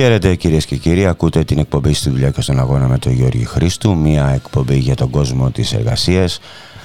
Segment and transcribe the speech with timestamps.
[0.00, 3.44] Χαίρετε κυρίες και κύριοι, ακούτε την εκπομπή στη δουλειά και στον αγώνα με τον Γιώργη
[3.44, 6.40] Χρήστου, μια εκπομπή για τον κόσμο της εργασίας,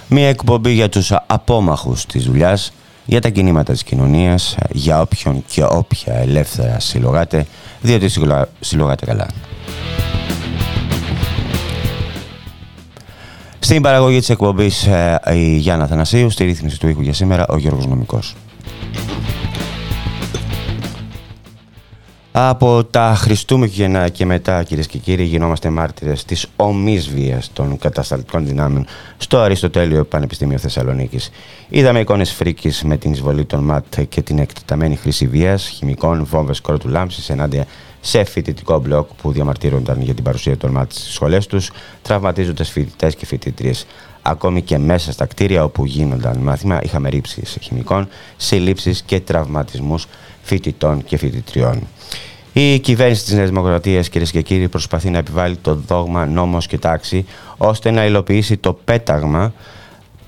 [0.07, 2.73] μια εκπομπή για τους απόμαχους της δουλειάς,
[3.05, 7.45] για τα κινήματα της κοινωνίας, για όποιον και όποια ελεύθερα συλλογάτε,
[7.81, 8.09] διότι
[8.59, 9.27] συλλογάτε καλά.
[13.59, 17.57] Στην παραγωγή της εκπομπής ε, η Γιάννα Θανασίου, στη ρύθμιση του ήχου για σήμερα ο
[17.57, 18.35] Γιώργος Νομικός.
[22.35, 28.45] Από τα Χριστούμενο και μετά, κυρίες και κύριοι, γινόμαστε μάρτυρες της ομής βίας των κατασταλτικών
[28.45, 28.85] δυνάμεων
[29.17, 31.29] στο Αριστοτέλειο Πανεπιστήμιο Θεσσαλονίκης.
[31.69, 36.61] Είδαμε εικόνες φρίκης με την εισβολή των ΜΑΤ και την εκτεταμένη χρήση βίας, χημικών, βόμβες
[36.61, 37.65] κρότου λάμψης ενάντια
[38.01, 43.15] σε φοιτητικό μπλοκ που διαμαρτύρονταν για την παρουσία των ΜΑΤ στις σχολές τους, τραυματίζοντας φοιτητές
[43.15, 43.85] και φοιτητρίες.
[44.21, 50.05] Ακόμη και μέσα στα κτίρια όπου γίνονταν μάθημα, είχαμε ρήψεις χημικών, συλλήψεις και τραυματισμούς
[50.41, 51.87] φοιτητών και φοιτητριών.
[52.55, 56.77] Η κυβέρνηση της Νέας Δημοκρατίας, κυρίες και κύριοι, προσπαθεί να επιβάλλει το δόγμα νόμος και
[56.77, 57.25] τάξη
[57.57, 59.53] ώστε να υλοποιήσει το πέταγμα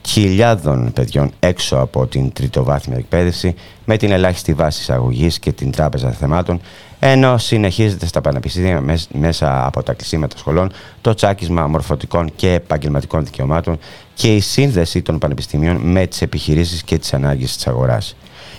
[0.08, 6.12] χιλιάδων παιδιών έξω από την τριτοβάθμια εκπαίδευση με την ελάχιστη βάση εισαγωγής και την τράπεζα
[6.12, 6.62] θεμάτων,
[7.00, 8.84] ενώ συνεχίζεται στα πανεπιστήμια
[9.14, 10.72] μέσα από τα κλεισίματα σχολών
[11.02, 13.78] το τσάκισμα μορφωτικών και επαγγελματικών δικαιωμάτων
[14.14, 18.16] και η σύνδεση των πανεπιστήμιων με τις επιχειρήσεις και τις ανάγκες της αγοράς.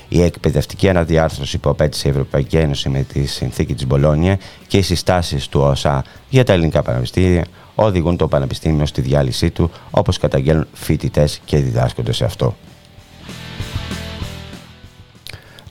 [0.09, 4.83] Η εκπαιδευτική αναδιάρθρωση που απέτησε η Ευρωπαϊκή Ένωση με τη συνθήκη της Μπολόνια και οι
[4.83, 7.45] συστάσεις του ΟΣΑ για τα ελληνικά πανεπιστήμια
[7.75, 12.57] οδηγούν το πανεπιστήμιο στη διάλυσή του, όπως καταγγέλνουν φοιτητές και διδάσκονται σε αυτό.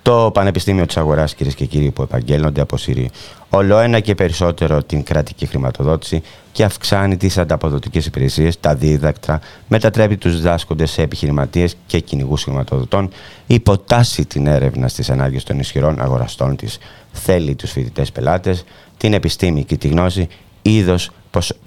[0.02, 3.10] Το Πανεπιστήμιο της Αγοράς, κυρίες και κύριοι, που επαγγέλλονται, αποσύρει
[3.50, 6.24] όλο ένα και περισσότερο την κρατική χρηματοδότηση
[6.56, 13.10] και αυξάνει τις ανταποδοτικές υπηρεσίες, τα δίδακτρα, μετατρέπει τους διδάσκοντε σε επιχειρηματίες και κυνηγούς χρηματοδοτών,
[13.48, 16.78] υποτάσσει την έρευνα στις ανάγκες των ισχυρών αγοραστών της,
[17.12, 18.64] θέλει τους φοιτητές πελάτες,
[18.98, 20.28] την επιστήμη και τη γνώση,
[20.62, 21.10] είδος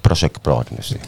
[0.01, 1.01] προ εκπρόγνωση.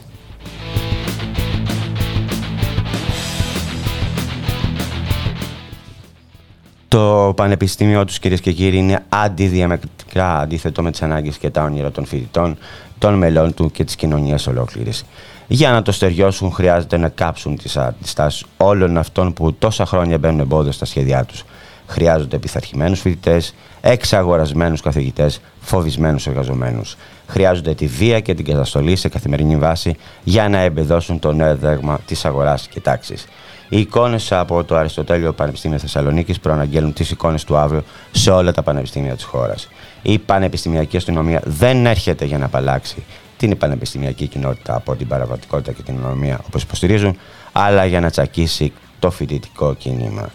[6.88, 11.90] Το πανεπιστήμιο τους, κυρίες και κύριοι, είναι αντιδιαμετρικά αντίθετο με τις ανάγκες και τα όνειρα
[11.90, 12.58] των φοιτητών,
[13.00, 15.04] των μελών του και της κοινωνίας ολόκληρης.
[15.46, 20.40] Για να το στεριώσουν, χρειάζεται να κάψουν τις αντιστάσει όλων αυτών που τόσα χρόνια μπαίνουν
[20.40, 21.44] εμπόδια στα σχέδιά τους.
[21.86, 26.96] Χρειάζονται πειθαρχημένους φοιτητές, εξαγορασμένους καθηγητές, φοβισμένους εργαζομένους.
[27.26, 32.00] Χρειάζονται τη βία και την καταστολή σε καθημερινή βάση για να εμπεδώσουν το νέο δέγμα
[32.06, 33.26] της αγοράς και τάξης.
[33.68, 38.62] Οι εικόνες από το Αριστοτέλειο Πανεπιστήμιο Θεσσαλονίκης προαναγγέλνουν τις εικόνες του αύριο σε όλα τα
[38.62, 39.68] πανεπιστήμια της χώρας.
[40.02, 43.02] Η πανεπιστημιακή αστυνομία δεν έρχεται για να απαλλάξει
[43.36, 47.18] την πανεπιστημιακή κοινότητα από την παραβατικότητα και την ονομία όπως υποστηρίζουν,
[47.52, 50.30] αλλά για να τσακίσει το φοιτητικό κίνημα.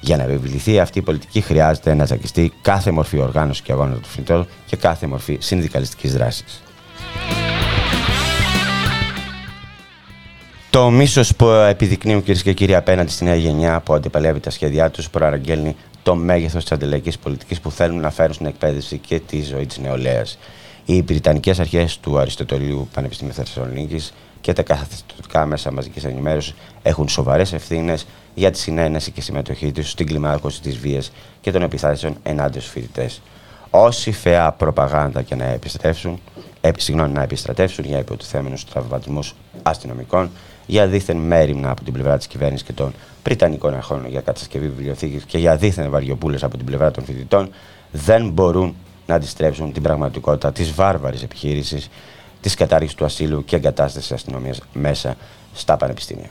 [0.00, 4.08] Για να επιβληθεί αυτή η πολιτική, χρειάζεται να τσακιστεί κάθε μορφή οργάνωση και αγώνας του
[4.08, 6.62] φοιτητών και κάθε μορφή συνδικαλιστικής δράσης.
[10.70, 14.90] Το μίσος που επιδεικνύουν κυρίες και κύριοι απέναντι στη νέα γενιά που αντιπαλεύει τα σχέδιά
[14.90, 15.76] τους προαναγγέλνει
[16.08, 19.78] το μέγεθος της αντιλαϊκής πολιτικής που θέλουν να φέρουν στην εκπαίδευση και τη ζωή της
[19.78, 20.38] νεολαίας.
[20.84, 27.52] Οι Βρυτανικές Αρχές του Αριστοτελείου Πανεπιστημίου Θεσσαλονίκης και τα καθεστωτικά μέσα μαζικής ενημέρωσης έχουν σοβαρές
[27.52, 32.60] ευθύνες για τη συνένεση και συμμετοχή τους στην κλιμάκωση της βίας και των επιθέσεων ενάντια
[32.60, 33.20] στους φοιτητές.
[33.70, 36.20] Όση φαιά προπαγάνδα και να επιστρέψουν,
[36.76, 40.30] συγγνώμη, να επιστρατεύσουν για υποτιθέμενους τραυματισμούς αστυνομικών,
[40.66, 42.92] για δίθεν μέρημνα από την πλευρά της κυβέρνησης και των
[43.28, 47.50] Πριτανικών αρχών για κατασκευή βιβλιοθήκης και για δίθεν βαριοπούλες από την πλευρά των φοιτητών,
[47.90, 48.74] δεν μπορούν
[49.06, 51.88] να αντιστρέψουν την πραγματικότητα της βάρβαρης επιχείρησης
[52.40, 55.16] της κατάργησης του ασύλου και εγκατάστασης αστυνομίας μέσα
[55.52, 56.28] στα πανεπιστήμια.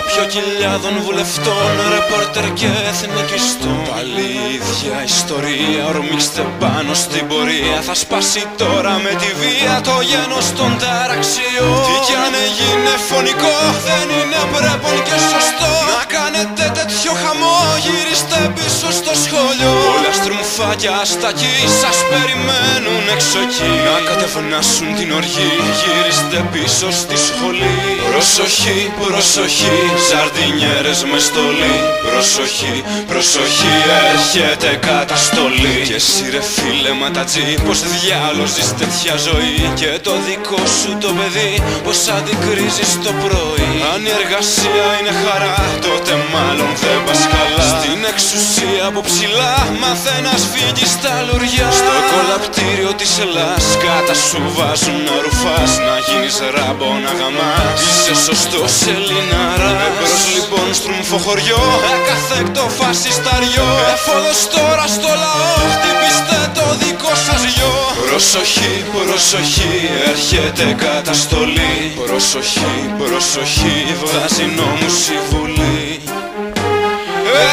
[0.00, 3.82] Αστών Σάπιο κοιλιάδων βουλευτών, ρεπόρτερ και εθνικιστών.
[3.90, 7.78] Πάλι η ίδια ιστορία, ορμήξτε πάνω στην πορεία.
[7.88, 11.80] Θα σπάσει τώρα με τη βία το γένος των ταραξιών.
[11.86, 13.56] Τι κι αν έγινε φωνικό,
[13.88, 15.70] δεν είναι πρέπον και σωστό.
[15.90, 16.02] Να
[16.40, 23.70] κάνετε τέτοιο χαμό, γυρίστε πίσω στο σχολείο Όλα στρουμφάκια στα κι σας περιμένουν έξω εκεί.
[23.86, 27.78] Να κατευνάσουν την οργή, γυρίστε πίσω στη σχολή.
[28.10, 29.78] Προσοχή, προσοχή,
[30.08, 31.76] ζαρδινιέρες με στολή.
[32.08, 32.76] Προσοχή,
[33.10, 33.74] προσοχή,
[34.10, 35.76] έρχεται καταστολή.
[35.88, 39.58] Και εσύ ρε φίλε ματατζή, πως διάλος ζεις τέτοια ζωή.
[39.80, 41.52] Και το δικό σου το παιδί,
[41.84, 43.70] πως αντικρίζεις το πρωί.
[43.92, 50.42] Αν η εργασία είναι χαρά, τότε μάλλον δεν πας καλά Στην εξουσία από ψηλά, μαθαίνας
[50.52, 51.68] φύγεις στα λουριά.
[51.80, 55.72] Στο κολαπτήριο της Ελλάς, κάτα σου βάζουν να ρουφάς.
[55.86, 57.78] Να γίνεις ράμπο να γαμάς.
[57.88, 59.78] Είσαι σωστός Ελληνάρας.
[59.86, 61.62] Εμπρός λοιπόν στρουμφο χωριό.
[61.94, 67.74] Ακαθέκτο φασισταριό Εφόδος τώρα στο λαό Χτυπήστε το δικό σας γιο.
[68.06, 69.74] Προσοχή, προσοχή,
[70.10, 71.76] έρχεται καταστολή.
[72.06, 75.89] Προσοχή, προσοχή, βγάζει νόμους η Βουλή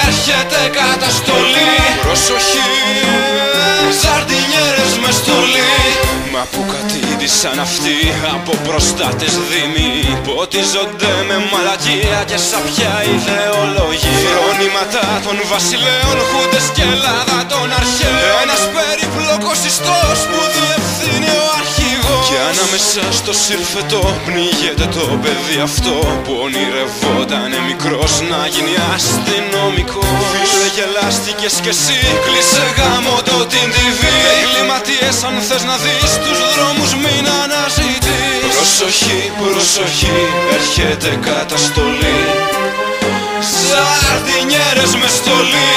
[0.07, 1.71] Έρχεται καταστολή.
[2.05, 2.69] Προσοχή,
[4.01, 5.71] ζαρτινιέρες με στολή.
[6.33, 7.97] Μα που κατήδησαν αυτοί
[8.35, 9.91] από προστάτες δήμοι
[10.27, 14.19] Ποτίζονται με μαλακία και σαπιά ιδεολογία.
[14.25, 18.37] Φρονήματα των βασιλέων, χούντες και Ελλάδα των αρχαίων.
[18.43, 21.66] Ένας περίπλοκος ιστός που διευθύνει ο αρχηγός
[22.27, 30.05] Και ανάμεσα στο σύρφετο πνίγεται το παιδί αυτό Που ονειρευόταν μικρός να γίνει αστυνομικό.
[30.31, 34.01] Φίλε γελάστηκες κι εσύ, κλείσε γάμο το την TV
[34.33, 38.41] Εγκληματίες αν θες να δεις τους δρόμους μην αναζητείς.
[38.55, 40.19] Προσοχή, προσοχή,
[40.57, 42.19] έρχεται καταστολή
[43.67, 45.73] Σαρδινιέρες με στολή.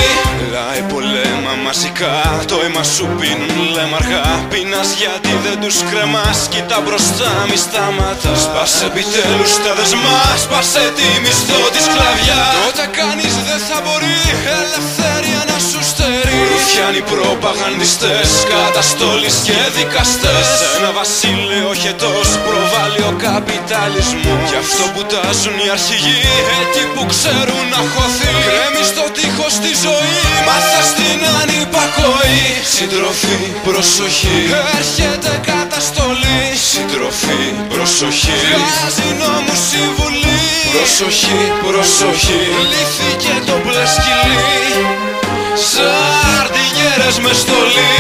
[0.53, 2.17] Λάει πολέμα μαζικά.
[2.51, 6.39] Το αίμα σου πίνουν λέμαργα Πίνας γιατί δεν τους κρεμάς.
[6.53, 8.41] Κοίτα μπροστά μη σταματάς.
[8.47, 10.39] Σπάσε επιτέλους τα δεσμάς.
[10.45, 14.21] Σπάσε τη μισθό της σκλαβιά Τότε κανείς δεν θα μπορεί.
[14.61, 20.49] Ελευθερία να σου στερείς Ρουφιάνοι προπαγανδιστές Καταστόλεις και δικαστές.
[20.77, 24.45] Ένα βασίλειο χετός Προβάλλει ο καπιταλισμός.
[24.51, 26.21] Γι' αυτό που τάζουν οι αρχηγοί
[26.61, 28.33] Εκεί που ξέρουν να χωθεί.
[28.47, 30.19] Κρέμει στο τείχος τη ζωή
[30.49, 32.43] Μάθα στην ανυπακοή.
[32.75, 34.41] Συντροφή, προσοχή.
[34.79, 36.43] Έρχεται καταστολή.
[36.71, 37.43] Συντροφή,
[37.73, 38.39] προσοχή.
[38.61, 40.43] Βγάζει νόμους η Βουλή.
[40.75, 42.43] Προσοχή, προσοχή.
[42.73, 45.20] Λύθηκε το μπλε σκυλί
[45.55, 47.97] Σαρδινιέρες με στολή.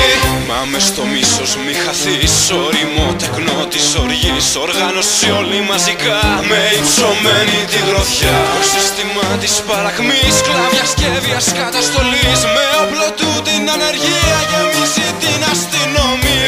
[0.48, 4.46] Μα με στο μίσος μη χαθείς Ορειμό τεκνό της οργής.
[4.66, 6.20] Οργάνωση όλοι μαζικά
[6.50, 13.30] Με υψωμένη τη γροθιά Το σύστημα της παραχμής Σκλάβιας και βίας καταστολής Με όπλο του
[13.46, 15.79] την ανεργία Γεμίζει την αστυνομία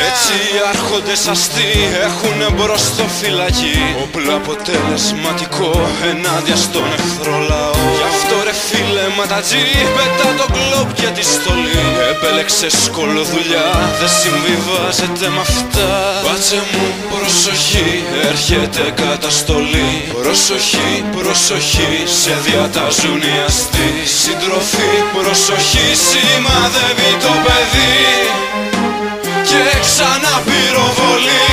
[0.09, 1.73] Έτσι οι άρχοντες αστεί
[2.09, 3.81] Έχουν μπρος στο φυλακή.
[4.05, 5.73] Όπλο αποτελεσματικό
[6.11, 7.85] Ενάντια στον εχθρό λαό.
[7.99, 9.67] Γι' αυτό ρε φίλε ματατζή
[9.97, 11.83] Πετά το κλόπ και τη στολή.
[12.13, 13.69] Επέλεξε σκολοδουλειά
[14.01, 15.91] Δεν συμβιβάζεται με αυτά.
[16.27, 17.91] Πάτσε μου προσοχή
[18.31, 19.91] Έρχεται καταστολή.
[20.23, 23.91] Προσοχή, προσοχή Σε διατάζουν οι αστεί.
[24.21, 28.01] Συντροφή, προσοχή Σημαδεύει το παιδί
[29.53, 31.47] και ξανά πυροβολή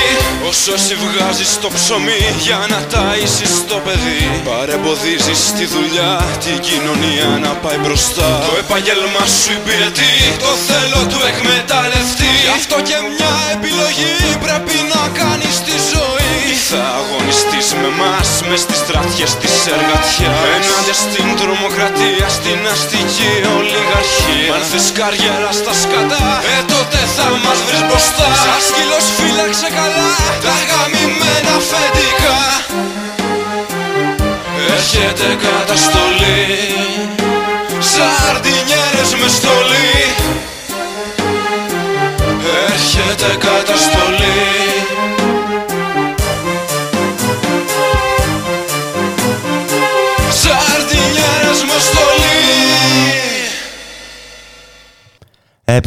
[0.49, 6.13] Όσο εσύ βγάζεις το ψωμί για να ταΐσεις το παιδί Παρεμποδίζεις τη δουλειά,
[6.43, 8.29] την κοινωνία να πάει μπροστά.
[8.49, 12.31] Το επάγγελμα σου υπηρετεί, το θέλω του εκμεταλλευτεί.
[12.45, 14.15] Γι' αυτό και μια επιλογή
[14.45, 15.98] πρέπει να κάνεις στη ζωή.
[15.98, 15.98] Ή
[16.71, 20.39] θα αγωνιστείς με μας, μες στις στρατιές της εργατιάς.
[20.55, 24.51] Ενάντια στην τρομοκρατία, στην αστική ολιγαρχία.
[24.55, 28.27] Αν θες καριέρα στα σκατά, ε τότε θα μας βρεις μπροστά.
[28.43, 30.09] Σαν σκύλος φύλαξε καλά
[30.45, 32.37] τα γαμημένα αφεντικά.
[34.77, 36.41] Έρχεται καταστολή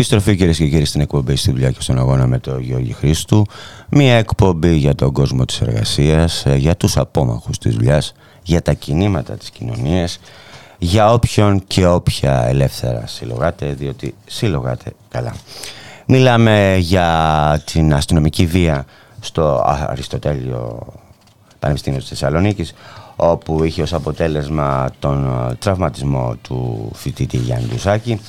[0.02, 3.46] Επιστροφή κυρίες και κύριοι στην εκπομπή στη δουλειά και στον αγώνα με τον Γιώργη Χρήστου.
[3.88, 8.72] Μια εκπομπή για τον κόσμο της εργασίας, ε, για τους απόμαχους της δουλειάς, για τα
[8.72, 10.18] κινήματα της κοινωνίας,
[10.78, 15.34] για όποιον και όποια ελεύθερα συλλογάτε, διότι συλλογάτε καλά.
[16.06, 18.84] Μιλάμε για την αστυνομική βία
[19.20, 20.86] στο Αριστοτέλειο
[21.58, 22.74] Πανεπιστήμιο της Θεσσαλονίκης,
[23.16, 28.20] όπου είχε ως αποτέλεσμα τον ε, τραυματισμό του φοιτητή Γιάννη Ντουσάκη.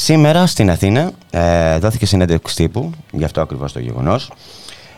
[0.00, 4.32] Σήμερα στην Αθήνα ε, δόθηκε συνέντευξη τύπου, γι' αυτό ακριβώς το γεγονός,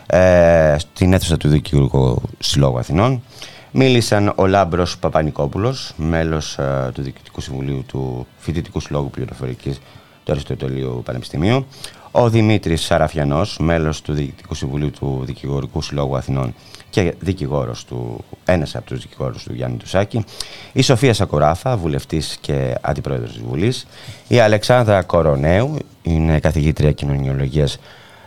[0.05, 3.23] ε, στην αίθουσα του Δικηγορικού Συλλόγου Αθηνών.
[3.71, 9.79] Μίλησαν ο Λάμπρος Παπανικόπουλος, μέλος ε, του Διοικητικού Συμβουλίου του Φοιτητικού Συλλόγου Πληροφορικής
[10.23, 11.65] του Αριστοτελείου Πανεπιστημίου,
[12.11, 16.53] ο Δημήτρης Σαραφιανός, μέλος του Διοικητικού Συμβουλίου του Δικηγορικού Συλλόγου Αθηνών
[16.91, 20.25] και δικηγόρος του, ένας από τους δικηγόρους του Γιάννη Τουσάκη,
[20.73, 23.87] η Σοφία Σακοράφα, βουλευτής και αντιπρόεδρος της Βουλής,
[24.27, 27.77] η Αλεξάνδρα Κορονέου, είναι καθηγήτρια κοινωνιολογίας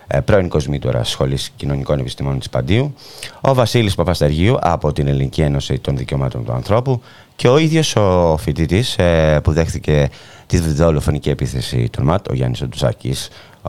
[0.07, 2.95] ε, πρώην κοσμήτωρα Σχολής Κοινωνικών Επιστημών της Παντίου,
[3.41, 7.03] ο Βασίλης Παπασταργίου από την Ελληνική Ένωση των Δικαιωμάτων του Ανθρώπου
[7.37, 10.09] και ο ίδιος ο φοιτητής ε, που δέχθηκε
[10.47, 13.15] τη δολοφονική επίθεση του ΜΑΤ, ο Γιάννης Οντουσάκη,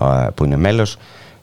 [0.01, 0.97] ε, που είναι μέλος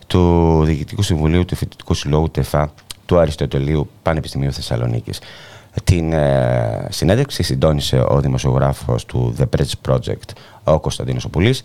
[0.07, 2.73] του Διοικητικού Συμβουλίου του Φοιτητικού Συλλόγου ΤΕΦΑ
[3.13, 5.21] του Αριστοτελείου Πανεπιστημίου Θεσσαλονίκης.
[5.85, 10.31] Την ε, συνέντευξη συντόνισε ο δημοσιογράφος του The Press Project,
[10.65, 11.63] ο Κωνσταντίνος Οπουλής.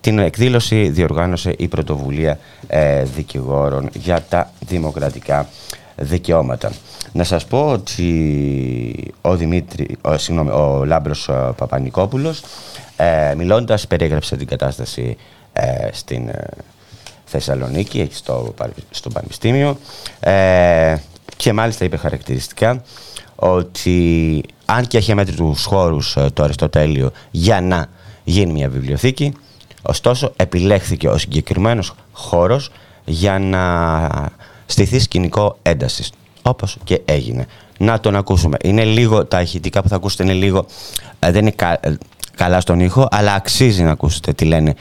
[0.00, 5.48] Την εκδήλωση διοργάνωσε η πρωτοβουλία ε, δικηγόρων για τα δημοκρατικά
[5.96, 6.72] δικαιώματα.
[7.12, 12.42] Να σας πω ότι ο, Δημήτρη, ο, συγγνώμη, ο Λάμπρος ε, Παπανικόπουλος
[12.96, 15.16] ε, μιλώντας περιέγραψε την κατάσταση
[15.52, 16.30] ε, στην
[17.30, 18.54] Θεσσαλονίκη, εκεί στο,
[18.90, 19.78] στο Πανεπιστήμιο
[20.20, 20.96] ε,
[21.36, 22.82] και μάλιστα είπε χαρακτηριστικά
[23.36, 27.86] ότι αν και έχει αμέτρητους χώρους ε, το Αριστοτέλειο για να
[28.24, 29.32] γίνει μια βιβλιοθήκη,
[29.82, 32.70] ωστόσο επιλέχθηκε ο συγκεκριμένος χώρος
[33.04, 34.08] για να
[34.66, 37.46] στηθεί σκηνικό έντασης, όπως και έγινε.
[37.78, 38.56] Να τον ακούσουμε.
[38.62, 40.66] Είναι λίγο, τα ηχητικά που θα ακούσετε είναι λίγο,
[41.18, 41.54] ε, δεν είναι
[42.34, 44.74] καλά στον ήχο, αλλά αξίζει να ακούσετε τι λένε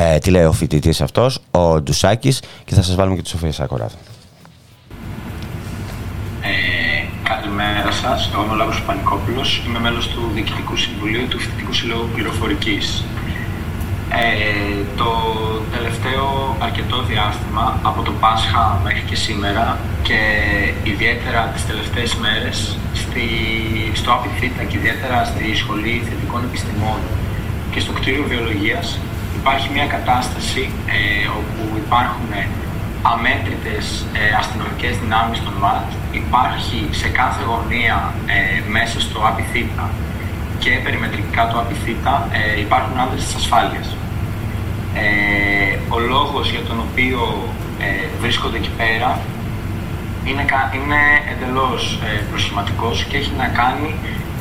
[0.00, 3.52] ε, τι λέει ο φοιτητής αυτός, ο Ντουσάκης, και θα σας βάλουμε και τη Σοφία
[3.52, 3.98] Σακοράδα.
[6.42, 8.30] Ε, καλημέρα σας.
[8.32, 9.62] Εγώ είμαι ο Λάμπρο Πανικόπουλος.
[9.66, 13.04] Είμαι μέλος του Διοικητικού Συμβουλίου του Φοιτητικού Συλλόγου Πληροφορικής.
[14.10, 15.10] Ε, το
[15.74, 20.18] τελευταίο αρκετό διάστημα από το Πάσχα μέχρι και σήμερα και
[20.82, 23.26] ιδιαίτερα τις τελευταίες μέρες στη,
[23.94, 26.98] στο ΑΠΙΘΙΤΑ και ιδιαίτερα στη Σχολή Θετικών Επιστημών
[27.72, 28.98] και στο κτίριο Βιολογίας
[29.40, 30.62] υπάρχει μια κατάσταση
[30.96, 32.30] ε, όπου υπάρχουν
[33.12, 33.86] αμέτρητες
[34.20, 35.88] ε, αστυνομικές δυνάμεις των ΜΑΤ,
[36.22, 39.86] υπάρχει σε κάθε γωνία ε, μέσα στο ΑΠΙΘΙΤΑ
[40.58, 43.88] και περιμετρικά του ΑΠΙΘΙΤΑ ε, υπάρχουν άνδρες της ασφάλειας.
[44.94, 47.20] Ε, ο λόγος για τον οποίο
[47.78, 49.20] ε, βρίσκονται εκεί πέρα
[50.24, 50.44] είναι,
[50.78, 51.00] είναι
[51.32, 53.94] εντελώς ε, προσχηματικός και έχει να κάνει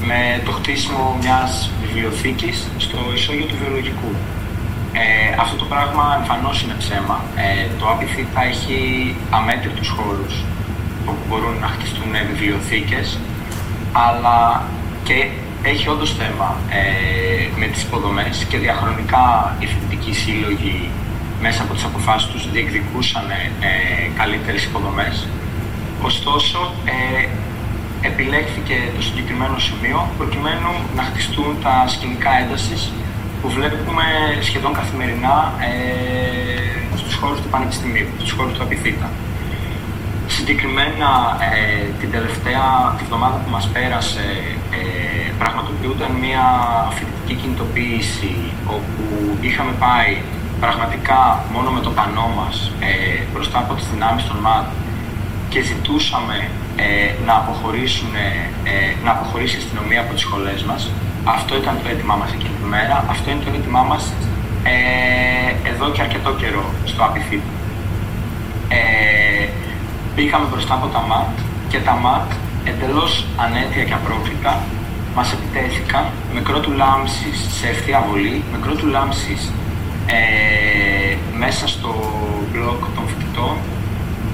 [0.05, 4.11] με το χτίσιμο μιας βιβλιοθήκης στο ισόγειο του βιολογικού.
[4.99, 7.17] Ε, αυτό το πράγμα εμφανώς είναι ψέμα.
[7.35, 8.79] Ε, το ΑΠΙΘΙ θα έχει
[9.29, 10.33] αμέτρητους χώρους
[11.05, 13.19] όπου μπορούν να χτιστούν βιβλιοθήκες,
[13.91, 14.63] αλλά
[15.03, 15.27] και
[15.63, 20.89] έχει όντως θέμα ε, με τις υποδομές και διαχρονικά οι φοιτητικοί σύλλογοι
[21.41, 23.73] μέσα από τις αποφάσεις τους διεκδικούσαν ε,
[24.17, 25.27] καλύτερες υποδομές.
[26.01, 27.27] Ωστόσο, ε,
[28.01, 32.91] επιλέχθηκε το συγκεκριμένο σημείο προκειμένου να χτιστούν τα σκηνικά έντασης
[33.41, 34.03] που βλέπουμε
[34.41, 39.09] σχεδόν καθημερινά ε, στους χώρους του Πανεπιστημίου, στους χώρους του Απιθύτα.
[40.27, 41.09] Συγκεκριμένα,
[41.53, 44.25] ε, την τελευταία τη βδομάδα που μας πέρασε,
[44.71, 46.45] ε, πραγματοποιούνταν μια
[46.95, 48.35] φοιτητική κινητοποίηση
[48.67, 49.03] όπου
[49.41, 50.17] είχαμε πάει
[50.59, 54.65] πραγματικά μόνο με το πανό μας ε, μπροστά από τις δυνάμεις των ΜΑΤ
[55.49, 58.15] και ζητούσαμε ε, να, αποχωρήσουν,
[58.63, 60.91] ε, να αποχωρήσει η αστυνομία από τις σχολές μας
[61.35, 63.05] αυτό ήταν το έτοιμά μας εκείνη τη μέρα.
[63.09, 64.13] Αυτό είναι το έτοιμά μας
[64.63, 67.45] ε, εδώ και αρκετό καιρό στο ΑΠΙΘΙΤ.
[68.69, 69.47] Ε,
[70.15, 71.35] πήγαμε μπροστά από τα ΜΑΤ
[71.69, 72.29] και τα ΜΑΤ
[72.69, 74.53] εντελώς ανέτεια και απρόκλητα
[75.15, 79.51] μας επιτέθηκαν με κρότου λάμψης σε ευθεία βολή, με κρότου λάμψης
[80.05, 81.91] ε, μέσα στο
[82.51, 83.55] μπλοκ των φοιτητών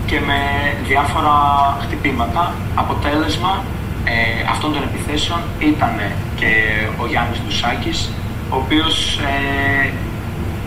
[0.06, 0.40] και με
[0.88, 1.36] διάφορα
[1.82, 2.54] χτυπήματα.
[2.76, 3.64] Αποτέλεσμα
[4.06, 4.14] ε,
[4.50, 5.96] αυτών των επιθέσεων ήταν
[6.36, 6.52] και
[7.02, 8.10] ο Γιάννης Ντουσάκης,
[8.50, 9.90] ο οποίος ε,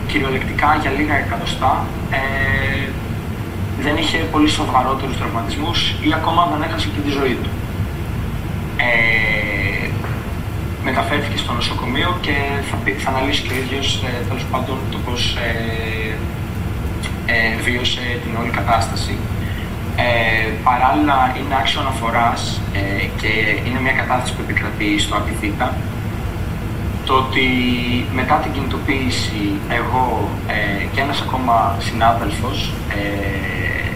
[0.07, 2.89] κυριολεκτικά για λίγα εκατοστά ε,
[3.81, 7.51] δεν είχε πολύ σοβαρότερους τραυματισμούς ή ακόμα δεν έχασε και τη ζωή του.
[8.77, 9.89] Ε,
[10.89, 12.37] μεταφέρθηκε στο νοσοκομείο και
[12.69, 16.15] θα, θα αναλύσει και ο ίδιος ε, τέλος πάντων το πώς ε,
[17.35, 19.15] ε, βίωσε την όλη κατάσταση.
[19.97, 23.33] Ε, παράλληλα είναι άξιο αναφοράς ε, και
[23.67, 25.75] είναι μια κατάσταση που επικρατεί στο Απιθύτα
[27.07, 27.47] το ότι
[28.15, 33.91] μετά την κινητοποίηση εγώ ε, και ένας ακόμα συνάδελφος ε,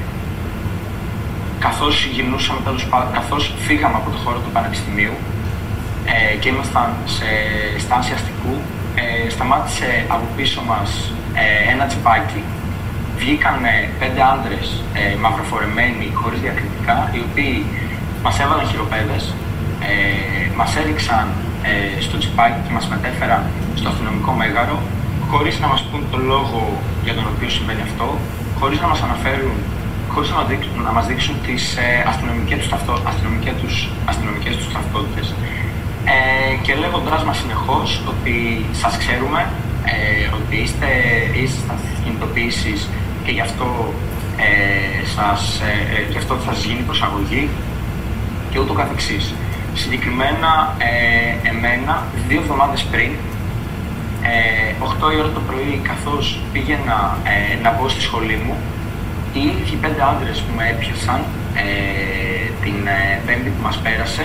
[1.59, 5.17] καθώς γυρνούσαμε τέλος καθώς φύγαμε από το χώρο του Πανεπιστημίου
[6.05, 7.29] ε, και ήμασταν σε
[7.79, 8.55] στάση αστικού,
[8.95, 12.43] ε, σταμάτησε από πίσω μας ε, ένα τσιπάκι.
[13.21, 13.61] Βγήκαν
[14.01, 14.67] πέντε άντρες
[15.01, 17.57] ε, μαυροφορεμένοι, χωρίς διακριτικά, οι οποίοι
[18.25, 19.25] μας έβαλαν χειροπέδες,
[19.91, 19.95] ε,
[20.59, 21.27] μας έριξαν
[21.71, 23.43] ε, στο τσιπάκι και μας μετέφεραν
[23.79, 24.79] στο αστυνομικό μέγαρο,
[25.31, 26.61] χωρίς να μας πούν τον λόγο
[27.05, 28.07] για τον οποίο συμβαίνει αυτό,
[28.59, 29.59] χωρίς να μας αναφέρουν
[30.13, 33.75] χωρίς να, δείξουν, να μας δείξουν τις ε, αστυνομικές τους, ταυτό, αστυνομικές τους,
[34.11, 35.35] αστυνομικές τους ταυτότητες.
[36.15, 38.37] Ε, και λέγοντάς μας συνεχώς ότι
[38.73, 39.41] σας ξέρουμε,
[39.93, 40.89] ε, ότι είστε,
[41.41, 41.75] είστε στα
[42.05, 42.89] κινητοποιήσεις
[43.25, 43.95] και γι' αυτό,
[44.37, 47.49] ε, σας, ε, ε, γι αυτό θα σας γίνει προσαγωγή
[48.51, 49.35] και ούτω καθεξής.
[49.75, 53.11] Συγκεκριμένα, ε, εμένα, δύο εβδομάδες πριν,
[54.23, 58.57] ε, 8 η ώρα το πρωί, καθώς πήγαινα ε, να μπω στη σχολή μου,
[59.33, 61.21] οι ίδιοι πέντε άντρες που με έπιασαν
[61.55, 61.65] ε,
[62.63, 64.25] την ε, πέμπτη που μας πέρασε,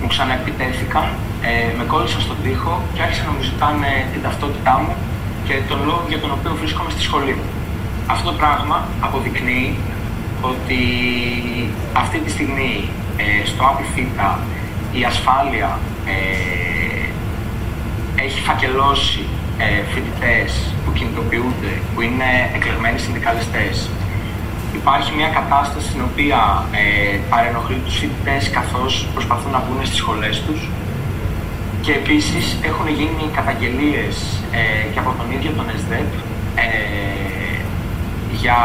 [0.00, 1.06] μου ξαναεπιτέθηκαν,
[1.48, 4.94] ε, με κόλλησαν στον τοίχο και άρχισαν να μου ζητάνε την ταυτότητά μου
[5.48, 7.48] και τον λόγο για τον οποίο βρίσκομαι στη σχολή μου.
[8.06, 9.78] Αυτό το πράγμα αποδεικνύει
[10.40, 10.80] ότι
[11.92, 14.38] αυτή τη στιγμή ε, στο Απιθύτα
[14.92, 16.18] η ασφάλεια ε,
[18.24, 19.24] έχει φακελώσει
[19.58, 20.50] ε, φοιτητές
[20.84, 23.88] που κινητοποιούνται, που είναι εκλεγμένοι συνδικαλιστές.
[24.74, 26.40] Υπάρχει μια κατάσταση στην οποία
[26.72, 30.60] ε, παρενοχλεί τους φοιτητές καθώς προσπαθούν να μπουν στις σχολές τους.
[31.80, 34.16] Και επίσης έχουν γίνει καταγγελίες
[34.52, 36.12] ε, και από τον ίδιο τον ΕΣΔΕΠ
[36.54, 36.68] ε,
[38.40, 38.58] για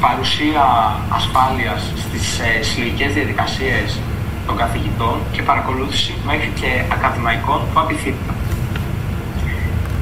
[0.00, 0.64] παρουσία
[1.08, 4.00] ασφάλειας στις ε, συλλογικές διαδικασίες
[4.46, 8.36] των καθηγητών και παρακολούθηση μέχρι και ακαδημαϊκών που απειθήθηκαν.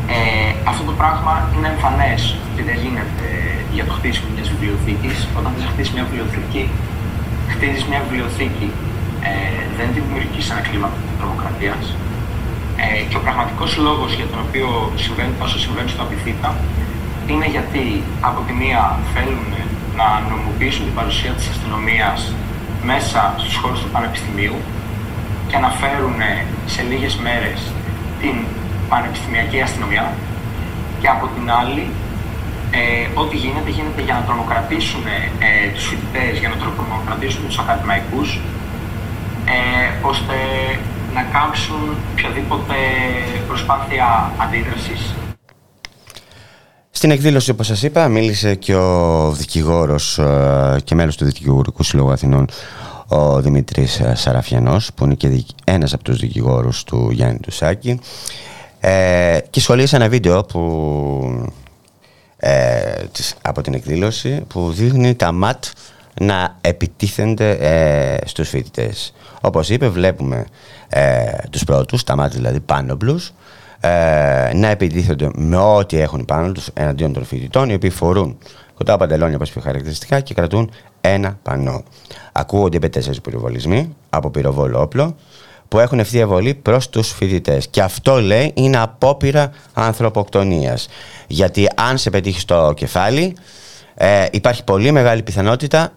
[0.08, 3.28] Ε, αυτό το πράγμα είναι εμφανές ότι δεν γίνεται
[3.76, 5.16] για το χτίσιμο μιας βιβλιοθήκης.
[5.38, 6.62] Όταν θες χτίσεις μια βιβλιοθήκη,
[7.52, 8.68] χτίζεις μια βιβλιοθήκη.
[9.28, 9.32] Ε,
[9.76, 10.88] δεν τη δημιουργείς σε ένα κλίμα
[11.24, 11.84] τρομοκρατίας.
[12.82, 14.68] Ε, και ο πραγματικός λόγος για τον οποίο
[15.02, 16.50] συμβαίνει τόσο συμβαίνει στο Απιθύτα
[17.30, 17.84] είναι γιατί
[18.20, 18.82] από τη μία
[19.14, 19.50] θέλουν
[20.00, 22.18] να νομοποιήσουν την παρουσία της αστυνομίας
[22.90, 24.56] μέσα στους χώρους του Πανεπιστημίου
[25.50, 26.18] και να φέρουν
[26.66, 27.58] σε λίγες μέρες
[28.20, 28.36] την
[28.88, 30.04] πανεπιστημιακή αστυνομία
[31.00, 31.84] και από την άλλη
[32.70, 38.28] ε, ό,τι γίνεται γίνεται για να τρομοκρατήσουν ε, τους φοιτητές, για να τρομοκρατήσουν τους ακαδημαϊκούς
[39.54, 40.34] ε, ώστε
[41.14, 42.74] να κάψουν οποιαδήποτε
[43.46, 45.14] προσπάθεια αντίδρασης.
[46.90, 52.10] Στην εκδήλωση, όπως σας είπα, μίλησε και ο δικηγόρος ε, και μέλος του Δικηγορικού Συλλόγου
[52.12, 52.48] Αθηνών,
[53.08, 58.00] ο Δημήτρης Σαραφιανός, που είναι και ένας από τους δικηγόρους του Γιάννη Τουσάκη.
[58.80, 61.52] Ε, και σχολίασε ένα βίντεο που,
[62.36, 63.04] ε,
[63.42, 65.64] από την εκδήλωση που δείχνει τα ΜΑΤ
[66.20, 69.14] να επιτίθενται ε, στους φοιτητές.
[69.44, 70.46] Όπως είπε βλέπουμε
[70.88, 73.32] ε, τους πρώτους, τα ΜΑΤ δηλαδή πάνωπλους,
[73.80, 78.38] ε, να επιτίθενται με ό,τι έχουν πάνω τους εναντίον των φοιτητών οι οποίοι φορούν
[78.74, 81.82] κοντά παντελόνια όπως πιο χαρακτηριστικά και κρατούν ένα πανό.
[82.32, 85.16] Ακούγονται επί τέσσερις πυροβολισμοί από πυροβόλο όπλο
[85.68, 87.68] που έχουν ευθεία βολή προς τους φοιτητές.
[87.68, 90.88] Και αυτό λέει είναι απόπειρα ανθρωποκτονίας.
[91.26, 93.36] Γιατί αν σε πετύχει στο κεφάλι
[93.94, 95.92] ε, υπάρχει πολύ μεγάλη πιθανότητα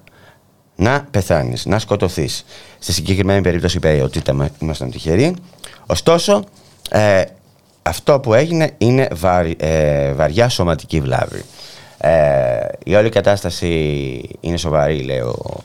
[0.77, 2.45] να πεθάνεις, να σκοτωθείς.
[2.79, 4.21] Στη συγκεκριμένη περίπτωση είπε ότι
[4.59, 5.35] ήμασταν τυχεροί.
[5.85, 6.43] Ωστόσο,
[6.89, 7.23] ε,
[7.81, 9.07] αυτό που έγινε είναι
[9.57, 11.43] ε, βαριά σωματική βλάβη.
[11.97, 13.69] Ε, η όλη κατάσταση
[14.39, 15.63] είναι σοβαρή, λέει ο,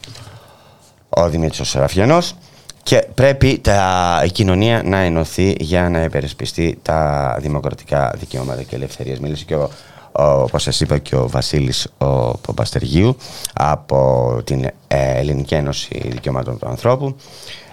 [1.09, 2.35] ο Δημήτρης Σαραφιανός.
[2.83, 9.19] Και πρέπει τα, η κοινωνία να ενωθεί για να υπερασπιστεί τα δημοκρατικά δικαιώματα και ελευθερίες.
[9.19, 9.71] Μίλησε και ο,
[10.13, 13.17] όπως σας είπα και ο Βασίλης ο Παπαστεργίου
[13.55, 17.17] από την ε, Ελληνική Ένωση Δικαιωμάτων του Ανθρώπου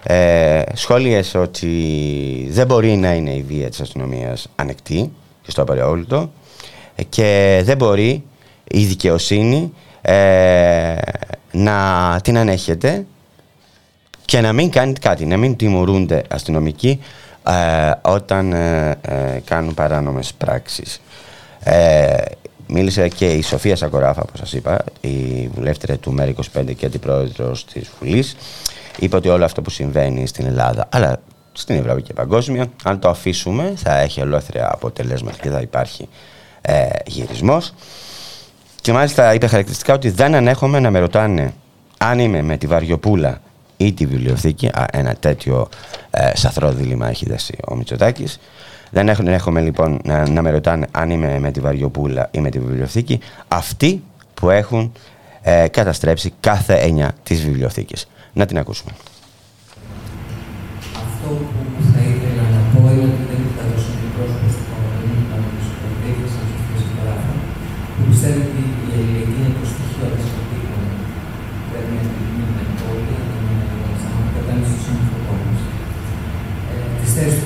[0.03, 6.31] ε, σχόλιασε ότι δεν μπορεί να είναι η βία της αστυνομίας ανεκτή και στο απαραίτητο
[7.09, 8.23] και δεν μπορεί
[8.63, 10.95] η δικαιοσύνη ε,
[11.51, 13.05] να την ανέχεται
[14.25, 16.99] και να μην κάνει κάτι, να μην τιμωρούνται αστυνομικοί
[17.43, 21.01] ε, όταν ε, ε, κάνουν παράνομες πράξεις.
[22.67, 27.89] Μίλησε και η Σοφία Σακοράφα, όπως σας είπα, η βουλεύτρια του ΜΕΡ25 και αντιπρόεδρος της
[27.99, 28.35] Βουλής,
[28.99, 31.19] είπε ότι όλο αυτό που συμβαίνει στην Ελλάδα, αλλά
[31.51, 36.07] στην Ευρώπη και παγκόσμια, αν το αφήσουμε θα έχει ολόθερια αποτελέσματα και θα υπάρχει
[36.61, 37.73] ε, γυρισμός.
[38.81, 41.53] Και μάλιστα είπε χαρακτηριστικά ότι δεν ανέχομαι να με ρωτάνε
[41.97, 43.41] αν είμαι με τη Βαριοπούλα
[43.77, 44.69] ή τη βιβλιοθήκη.
[44.91, 45.69] Ένα τέτοιο
[46.09, 48.39] ε, σαθρό δίλημα έχει δέσει ο Μητσοτάκης.
[48.91, 52.49] Δεν έχουν, έχουμε λοιπόν να, να με ρωτάνε αν είμαι με τη Βαριοπούλα ή με
[52.49, 53.19] τη βιβλιοθήκη.
[53.47, 54.91] Αυτοί που έχουν
[55.41, 58.07] ε, καταστρέψει κάθε έννοια της βιβλιοθήκης.
[58.33, 58.91] Να την ακούσουμε.
[61.03, 65.23] Αυτό που θα ήθελα να πω είναι ότι δεν θα δώσω την πρόσωπο στο Πανεπιστήμιο
[65.31, 65.49] να μου
[66.01, 67.33] πει σαν σωστή συμπεράφα,
[67.95, 70.41] που πιστεύει ότι η ελληνική είναι το στοιχείο της που
[71.69, 73.15] πρέπει να επιμείνουμε όλοι,
[74.03, 75.59] να μην κατάνε στους ανθρώπους.
[76.99, 77.45] Τις θέσεις του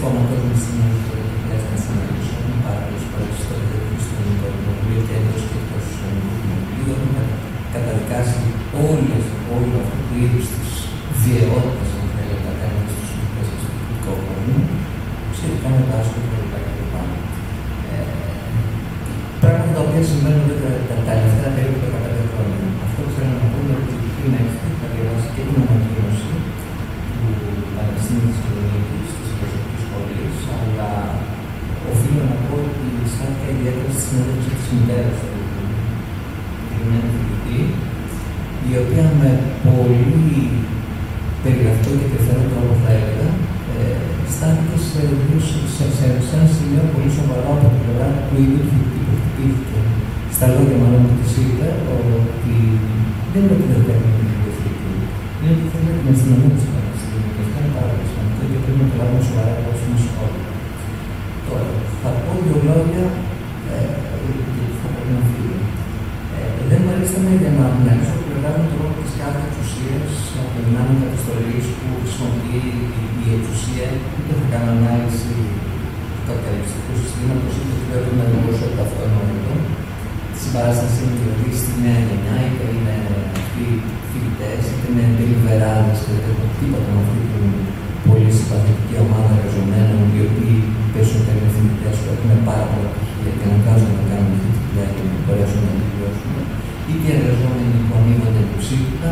[96.89, 99.09] Είτε οι εργαζόμενοι που ανοίγονται υποψήφιτα,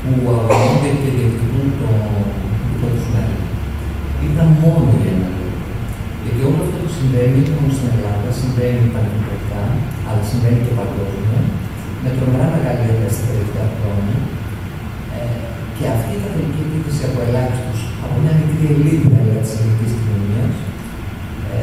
[0.00, 1.88] που αγωνίζονται και διεκδικούν το
[2.66, 3.42] δικό τους μέλλον.
[4.28, 5.58] Ήταν μόνο για ένα λόγο.
[6.22, 9.62] Γιατί όλο αυτό που συμβαίνει, όχι μόνο στην Ελλάδα, συμβαίνει πανευρωπαϊκά,
[10.08, 11.40] αλλά συμβαίνει και παγκόσμια,
[12.02, 14.16] με τρομερά μεγάλη ένταση τα τελευταία χρόνια.
[15.16, 15.22] Ε,
[15.76, 17.74] και αυτή η καθολική επίθεση από ελάχιστου,
[18.04, 19.02] από μια μικρή ελίτ
[19.44, 20.54] της ελληνικής κοινωνίας,
[21.54, 21.58] ε,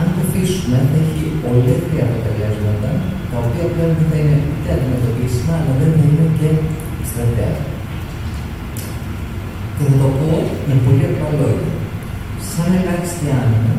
[0.00, 2.90] αν το αφήσουμε, θα έχει ολέθρια αποτελέσματα,
[3.36, 6.50] τα οποία πλέον δεν θα είναι ούτε αντιμετωπίσιμα, αλλά δεν θα είναι και
[7.10, 7.54] στρατέα.
[9.74, 10.30] Και θα το πω
[10.68, 11.72] με πολύ απλά λόγια.
[12.50, 13.74] Σαν ελάχιστη άνοιγμα,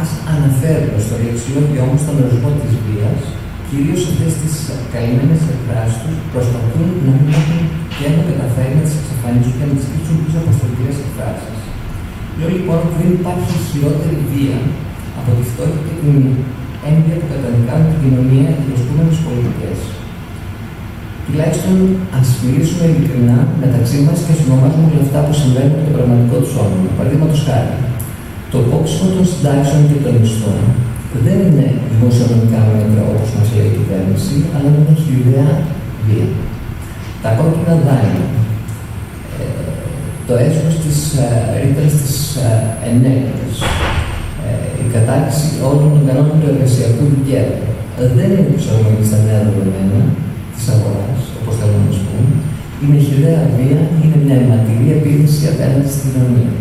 [0.00, 3.20] ας αναφέρουμε στο λεξιλόγιο όμως τον ορισμό της βίας,
[3.68, 4.54] κυρίως αυτές τις
[4.92, 7.60] καλυμμένες εκφράσεις τους προσπαθούν να μην έχουν
[7.94, 11.58] και έχουν καταφέρει να τις εξαφανίσουν και να τις κρύψουν πίσω από στρατηγικέ εκφράσεις.
[12.36, 14.58] Λέω λοιπόν ότι δεν υπάρχει ισχυρότερη βία
[15.18, 16.18] από τη φτώχεια και την
[16.88, 19.78] ένδια που καταδικάζουν την κοινωνία οι ασκούμενε πολιτικές.
[21.26, 21.76] Τουλάχιστον
[22.18, 26.36] ας μιλήσουμε ειλικρινά μεταξύ μας και α ονομάζουμε όλα αυτά που συμβαίνουν με το πραγματικό
[26.42, 26.90] τους όνομα.
[26.98, 27.74] Παραδείγματος χάρη,
[28.52, 30.60] το κόψιμο των συντάξεων και των μισθών
[31.26, 35.48] δεν είναι δημοσιονομικά μέτρα όπως μας λέει η κυβέρνηση, αλλά είναι μια χιλιοδέα
[36.06, 36.28] βία.
[37.22, 38.26] Τα κόκκινα δάνεια,
[39.40, 39.44] ε,
[40.26, 41.28] το έσοδο της ε,
[41.62, 42.16] ρήτρας της
[42.46, 42.48] ε,
[42.90, 43.54] ενέργειας,
[44.90, 47.54] η κατάρτιση όλων των κανόνων του εργασιακού δικαίου
[48.16, 50.00] δεν είναι προσαρμογή στα νέα δεδομένα
[50.54, 52.32] της αγοράς, όπως θέλουμε να πούμε.
[52.82, 56.52] Είναι χειρέα βία, είναι μια αιματηρή επίθεση απέναντι στην κοινωνία.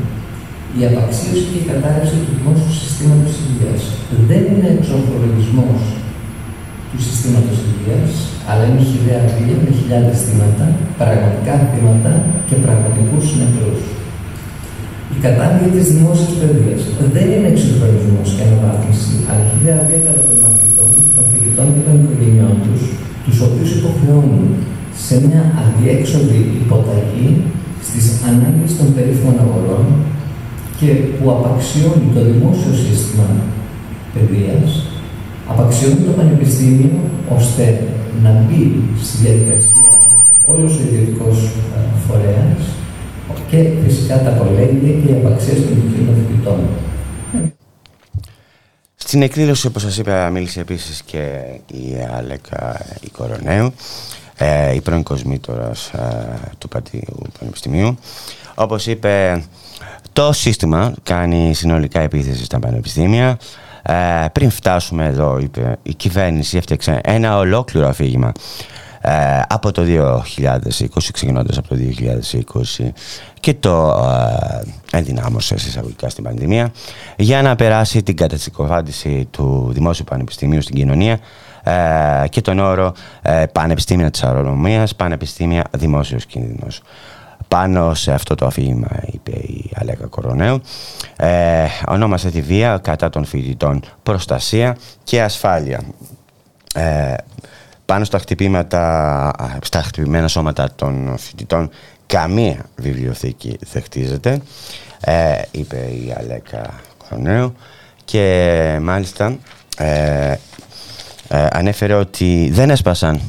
[0.79, 3.81] Η απαξίωση και η κατάρρευση του δημόσιου συστήματος υγείας
[4.29, 5.81] δεν είναι εξορθολογισμός
[6.89, 8.11] του συστήματος υγείας,
[8.49, 10.65] αλλά είναι χειρέα βία με χιλιάδες θύματα,
[11.01, 12.11] πραγματικά θύματα
[12.47, 13.73] και πραγματικούς νεκρού.
[15.15, 16.77] Η κατάργηση της δημόσιας παιδεία
[17.15, 21.95] δεν είναι εξυγχρονισμός και αναβάθμιση, αλλά χειρέα βία κατά των μαθητών, των φοιτητών και των
[21.99, 22.81] οικογενειών τους,
[23.25, 24.45] τους οποίους υποχρεώνουν
[25.05, 27.29] σε μια αδιέξοδη υποταγή
[27.87, 29.85] στις ανάγκες των περίφημων αγορών
[30.79, 33.27] και που απαξιώνει το δημόσιο σύστημα
[34.13, 34.69] παιδείας,
[35.51, 36.93] απαξιώνει το πανεπιστήμιο
[37.37, 37.63] ώστε
[38.23, 38.61] να μπει
[39.05, 39.89] στη διαδικασία
[40.53, 41.37] όλος ο ιδιωτικός
[41.75, 42.61] ε, φορέας
[43.49, 46.59] και φυσικά τα κολέγια και οι απαξίες των δικαιών φοιτητών.
[48.95, 53.73] Στην εκδήλωση, όπως σας είπα, μίλησε επίσης και η Άλεκα η Κορονέου,
[54.37, 57.97] ε, η πρώην κοσμήτωρας ε, του Πατίου Πανεπιστημίου.
[58.55, 59.43] Όπως είπε,
[60.13, 63.37] το σύστημα κάνει συνολικά επίθεση στα πανεπιστήμια.
[63.81, 68.31] Ε, πριν φτάσουμε εδώ, είπε, η κυβέρνηση έφτιαξε ένα ολόκληρο αφήγημα
[69.01, 71.75] ε, από το 2020, ξεκινώντας από το
[72.79, 72.89] 2020
[73.39, 74.03] και το
[74.91, 76.71] ε, ενδυνάμωσε εισαγωγικά στην πανδημία
[77.17, 81.19] για να περάσει την καταστικοφάντηση του Δημόσιου Πανεπιστημίου στην κοινωνία
[81.63, 86.81] ε, και τον όρο ε, Πανεπιστήμια της Αερονομίας, Πανεπιστήμια Δημόσιος Κίνδυνος.
[87.47, 90.61] Πάνω σε αυτό το αφήγημα, είπε η Αλέκα Κορονέου,
[91.15, 95.81] ε, ονόμασε τη βία κατά των φοιτητών προστασία και ασφάλεια.
[96.75, 97.13] Ε,
[97.89, 101.69] πάνω στα χτυπήματα, στα χτυπημένα σώματα των φοιτητών
[102.05, 104.41] καμία βιβλιοθήκη δεν χτίζεται,
[104.99, 107.55] ε, είπε η Αλέκα Κορονέου
[108.05, 109.37] και μάλιστα
[109.77, 110.35] ε,
[111.27, 113.21] ε, ανέφερε ότι δεν έσπασαν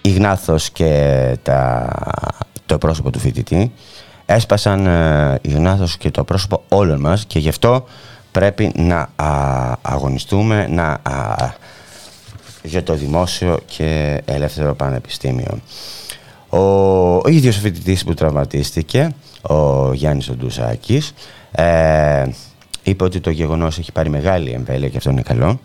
[0.00, 1.88] η Γνάθος και τα,
[2.66, 3.72] το πρόσωπο του φοιτητή.
[4.26, 7.84] Έσπασαν ε, η Γνάθος και το πρόσωπο όλων μας και γι' αυτό
[8.32, 9.08] πρέπει να
[9.82, 11.00] αγωνιστούμε να,
[12.62, 15.60] για το δημόσιο και ελεύθερο πανεπιστήμιο.
[16.48, 16.58] Ο,
[17.16, 21.14] ο ίδιος ο φοιτητής που τραυματίστηκε, ο Γιάννης Οντουσάκης,
[21.50, 22.24] ε,
[22.82, 25.60] είπε ότι το γεγονός έχει πάρει μεγάλη εμβέλεια και αυτό είναι καλό.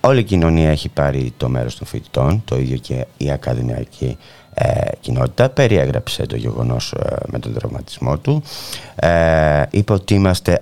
[0.00, 4.16] Όλη η κοινωνία έχει πάρει το μέρος των φοιτητών, το ίδιο και η ακαδημαϊκή
[4.54, 5.48] ε, κοινότητα.
[5.48, 8.42] Περιέγραψε το γεγονός ε, με τον τραυματισμό του.
[8.96, 10.60] Ε, είπε ότι είμαστε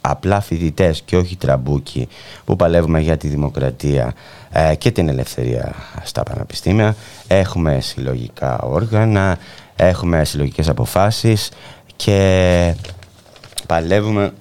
[0.00, 2.08] απλά φοιτητές και όχι τραμπούκοι
[2.44, 4.14] που παλεύουμε για τη δημοκρατία
[4.58, 6.96] ε, και την ελευθερία στα πανεπιστήμια.
[7.26, 9.38] Έχουμε συλλογικά όργανα,
[9.76, 11.50] έχουμε συλλογικές αποφάσεις
[11.96, 12.74] και
[13.66, 14.32] παλεύουμε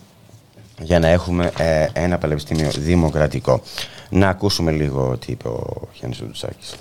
[0.80, 3.62] για να έχουμε ε, ένα πανεπιστήμιο δημοκρατικό.
[4.10, 6.76] Να ακούσουμε λίγο τι είπε ο Γιάννης Δουτσάκης.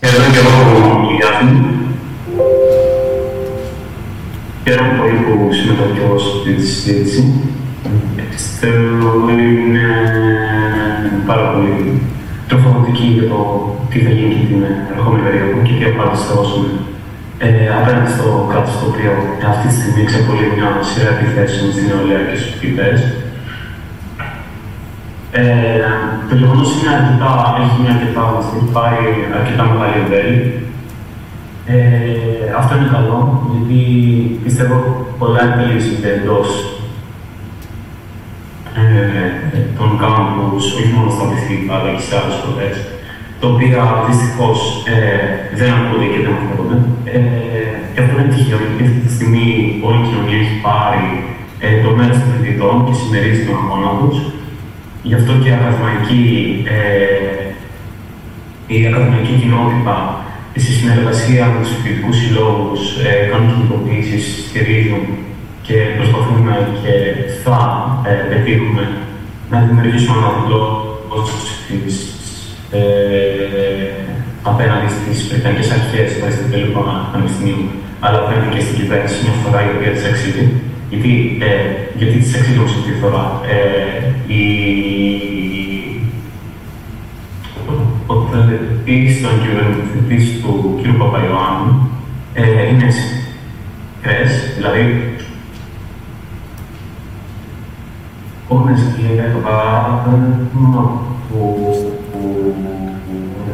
[0.00, 1.66] Εδώ και εγώ Γιάννη.
[4.64, 7.32] Χαίρομαι πολύ που συμμετέχω στη συζήτηση.
[8.30, 9.86] Πιστεύω ότι είναι
[11.26, 12.02] πάρα πολύ
[12.54, 13.40] τροφοδοτική για το
[13.90, 14.60] τι θα γίνει την
[14.94, 16.68] ερχόμενη περίοδο και τι απάντηση θα δώσουμε
[17.44, 19.12] ε, απέναντι στο κράτο το οποίο
[19.52, 22.98] αυτή τη στιγμή εξαπολύει μια σειρά επιθέσεων στην νεολαία και στους φοιτητές.
[25.40, 25.44] Ε,
[26.28, 27.30] το γεγονός είναι αρκετά,
[27.62, 28.24] έχει μια αρκετά,
[28.56, 29.02] έχει πάρει
[29.38, 30.42] αρκετά μεγάλη εμβέλεια.
[31.74, 31.78] Ε,
[32.60, 33.18] αυτό είναι καλό,
[33.52, 33.80] γιατί
[34.44, 34.76] πιστεύω
[35.20, 36.48] πολλά επιλύσονται εντός
[38.80, 38.84] ε,
[39.78, 42.68] των κάμπους, όχι μόνο στα πληθυντικά, αλλά και σε άλλες σχολέ,
[43.40, 44.58] τα οποία δυστυχώς
[44.94, 44.98] ε,
[45.58, 46.78] δεν ακούγονται και δεν ακούγονται.
[47.14, 47.20] Ε,
[47.92, 49.46] και αυτό είναι τυχαίο, γιατί αυτή τη στιγμή
[49.86, 51.06] όλη η κοινωνία έχει πάρει
[51.64, 54.16] ε, το μέρος των φοιτητών και συμμερίζει τον αγώνα τους.
[55.08, 56.24] Γι' αυτό και η ακαδημαϊκή,
[56.76, 57.44] ε,
[58.74, 59.96] η ακαδημαϊκή κοινότητα
[60.62, 65.04] στη συνεργασία με τους φοιτητικούς συλλόγους ε, κάνουν κινητοποιήσει, στηρίζουν
[65.66, 66.94] και προσπαθούμε και
[67.44, 67.58] θα
[68.10, 68.84] ε, πετύχουμε
[69.50, 70.30] να δημιουργήσουμε ένα
[71.68, 71.92] τη
[72.70, 72.80] ε,
[74.42, 76.70] απέναντι στις Βρετανικές Αρχές, στο Αριστοτέλειο
[77.12, 77.64] Πανεπιστημίου,
[78.04, 80.44] αλλά απέναντι και στην κυβέρνηση μια φορά η οποία τη αξίζει.
[80.90, 81.12] Γιατί,
[81.48, 81.54] ε,
[81.98, 83.24] γιατί τη αξίζει όμω αυτή τη φορά.
[83.54, 83.62] Ε,
[84.38, 84.44] η,
[88.06, 90.82] ο θελετή των κυβερνητής του κ.
[91.00, 91.72] Παπαϊωάννου
[92.34, 92.88] ε, είναι
[94.02, 95.13] κρες, δηλαδή
[98.48, 101.74] όλες οι παράδειγμα που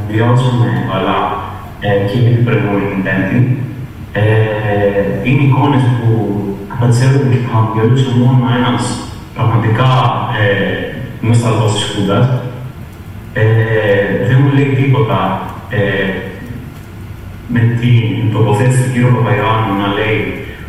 [0.09, 1.18] βιώσαμε αλλά
[1.81, 3.59] ε, και για την προηγούμενη Πέμπτη,
[4.12, 4.22] ε,
[5.22, 6.11] είναι εικόνες που
[6.81, 8.85] κατσέρουν και χαμογελούσε μόνο ένας
[9.35, 9.90] πραγματικά
[10.40, 12.26] ε, νοσταλγός της Χούντας.
[13.33, 13.44] Ε,
[14.29, 15.81] δεν μου λέει τίποτα ε,
[17.48, 19.14] με την τοποθέτηση του κ.
[19.14, 20.20] Παπαϊωάννου να λέει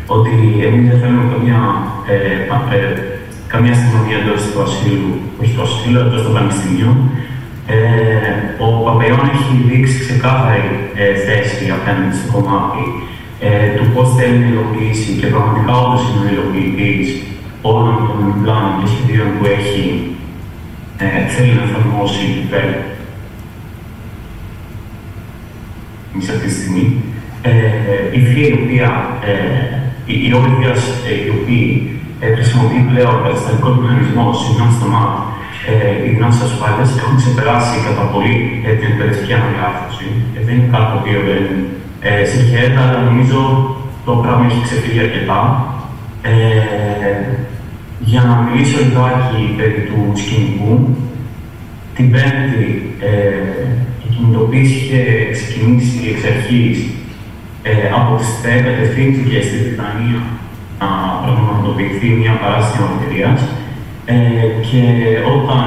[0.06, 0.34] ότι
[0.66, 1.60] εμείς δεν θέλουμε καμία,
[2.12, 2.14] ε,
[2.76, 3.11] ε,
[3.52, 6.94] καμία αστυνομία εντός του ασύλου, όχι του ασύλου, εντός του πανεπιστημίου,
[7.74, 7.76] ε,
[8.64, 12.84] ο Παπαϊών έχει δείξει ξεκάθαρη ε, θέση απέναντι στο κομμάτι
[13.46, 17.08] ε, του πώς θέλει να υλοποιήσει και πραγματικά όντως είναι ο υλοποιητής
[17.70, 19.84] όλων των πλάνων και σχεδίων που έχει
[21.04, 22.68] ε, θέλει να εφαρμόσει υπέρ
[26.34, 26.86] αυτή τη στιγμή.
[27.42, 27.50] Ε,
[28.18, 29.34] η βία η οποία, ε,
[30.06, 30.74] η, η όλη βία
[31.08, 31.90] ε, η οποία
[32.22, 35.20] ε, χρησιμοποιεί πλέον περιστατικό μηχανισμό, συγγνώμη στο μάτι,
[35.70, 38.34] ε, οι δυνάμει ασφάλειας έχουν ξεπεράσει κατά πολύ
[38.66, 40.06] ε, την εκπαιδευτική αναδιάρθρωση.
[40.36, 41.44] Ε, δεν είναι κάτι το οποίο δεν
[42.06, 43.40] ε, συγχαίρεται, αλλά νομίζω
[44.06, 45.40] το πράγμα έχει ξεφύγει αρκετά.
[46.30, 46.34] Ε,
[48.10, 50.74] για να μιλήσω λιγάκι περί του σκηνικού,
[51.96, 52.66] την Πέμπτη
[53.08, 53.12] ε,
[54.04, 55.00] η κινητοποίηση είχε
[55.36, 56.76] ξεκινήσει εξ αρχής
[57.62, 60.20] ε, από τις 10 κατευθύνθηκε στη Βρυτανία
[60.82, 60.88] να
[61.22, 63.30] πραγματοποιηθεί μια παράσταση μαρτυρία.
[64.04, 64.16] Ε,
[64.68, 64.82] και
[65.36, 65.64] όταν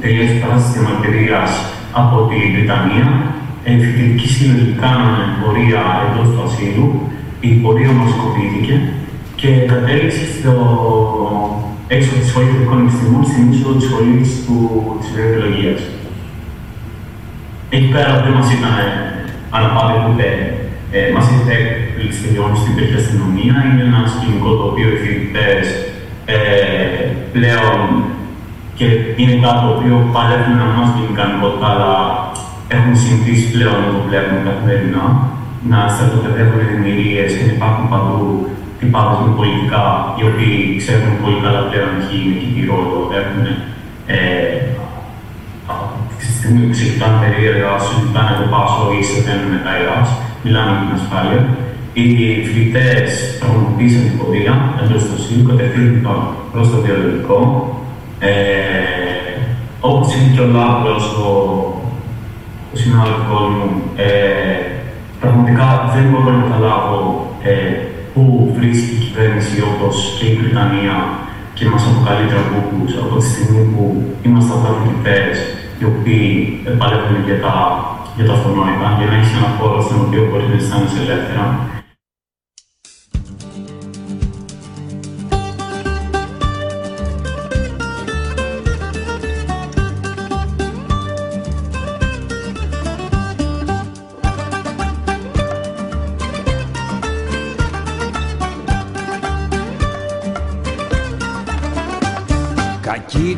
[0.00, 1.40] τελειώσει η παράσταση διαμαρτυρία
[2.00, 3.06] από τη Βρετανία,
[3.64, 6.88] οι φοιτητικοί σύλλογοι κάνανε πορεία εντός του ασύλου,
[7.40, 8.74] η πορεία ομοσκοπήθηκε
[9.40, 10.52] και κατέληξε στο
[11.94, 14.14] έξω τη σχολή των επιστημών στην είσοδο της σχολή
[15.00, 15.74] της βιολογία.
[17.74, 18.74] Εκεί πέρα δεν μας ήταν
[19.50, 20.26] αναπάδε ούτε
[20.96, 21.56] ε, μας ήρθε
[22.18, 23.54] σχεδιών στην τέτοια αστυνομία.
[23.66, 25.64] Είναι ένας σκηνικό το οποίο οι φοιτητές
[26.34, 26.38] ε,
[27.34, 27.80] πλέον
[28.78, 28.86] και
[29.20, 31.92] είναι κάτι το οποίο παλεύουν να μας την ικανότητα, αλλά
[32.74, 35.04] έχουν συνηθίσει πλέον να το βλέπουν καθημερινά.
[35.70, 38.20] Να στρατοπεδεύουν ενημερίε και να υπάρχουν παντού
[38.78, 39.84] τυπάδες με πολιτικά,
[40.16, 43.44] οι οποίοι ξέρουν πολύ καλά πλέον ποιοι είναι και τι ρόλο έχουν.
[44.14, 44.18] Ε,
[46.18, 49.84] τη στιγμή που ξεκινάνε περίεργα, σου ζητάνε το πάσο ή σε παίρνουν μετά η
[50.42, 51.40] μιλάμε για την ασφάλεια.
[51.94, 52.06] Οι
[52.44, 56.18] φοιτητές πραγματοποίησαν την πορεία εντός του ΣΥΛ, κατευθύνθηκαν
[56.52, 57.40] προς το βιολογικό.
[58.18, 58.30] Ε,
[59.80, 61.30] Όπως είπε και ο Λάβρο, ο,
[62.72, 64.10] ο συνάδελφός μου, ε,
[65.20, 67.00] πραγματικά δεν μπορώ να καταλάβω
[67.50, 67.54] ε,
[68.12, 68.22] πού
[68.56, 70.96] βρίσκει η κυβέρνηση όπως και η Βρυτανία
[71.56, 73.84] και μας αποκαλεί τραγούδους από τη στιγμή που
[74.24, 75.36] είμαστε απλά φοιτητές
[75.78, 76.26] οι οποίοι
[76.80, 77.54] παλεύουν για τα
[78.16, 81.44] για το αυτονόητα, για να έχεις ένα χώρο στον οποίο μπορείς να αισθάνεσαι ελεύθερα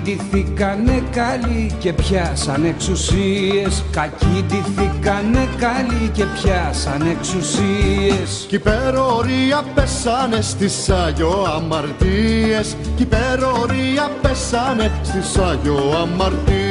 [0.04, 3.84] ντυθήκανε καλοί και πιάσαν εξουσίες.
[3.90, 8.44] Κακοί ντυθήκανε καλοί και πιάσαν εξουσίες.
[8.48, 12.76] Κι υπερορία πέσανε στις Άγιο Αμαρτίες.
[12.96, 16.63] Κι υπερορία πέσανε στις Άγιο Αμαρτίες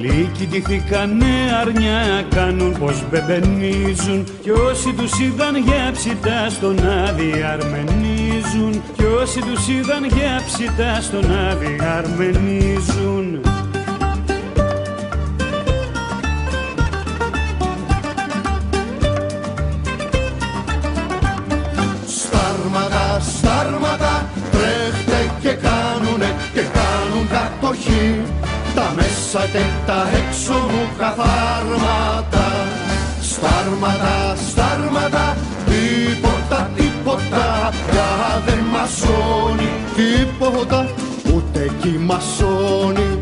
[0.00, 1.26] Λύκοι ντυθήκανε
[1.60, 4.26] αρνιά κάνουν πως μπεμπενίζουν.
[4.42, 8.82] Κι όσοι τους είδαν γέψητα στον άδει αρμενίζουν.
[8.96, 13.49] Κι όσοι τους είδαν γέψητα στον άδει αρμενίζουν
[29.32, 32.46] τα μέσα και τα έξω μου καθάρματα.
[33.20, 37.72] Στάρματα, στάρματα, τίποτα, τίποτα.
[37.90, 40.88] Πια δεν μασώνει Τίποτα,
[41.34, 43.18] ούτε κι μασώνει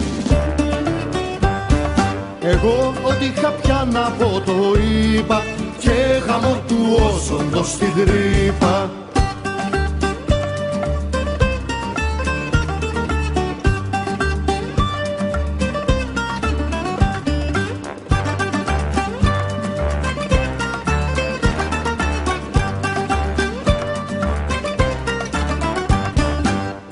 [2.40, 5.42] εγώ ό,τι είχα πια να πω το είπα
[5.79, 6.77] και γαμώ του
[7.12, 8.90] όσοντος στην τρύπα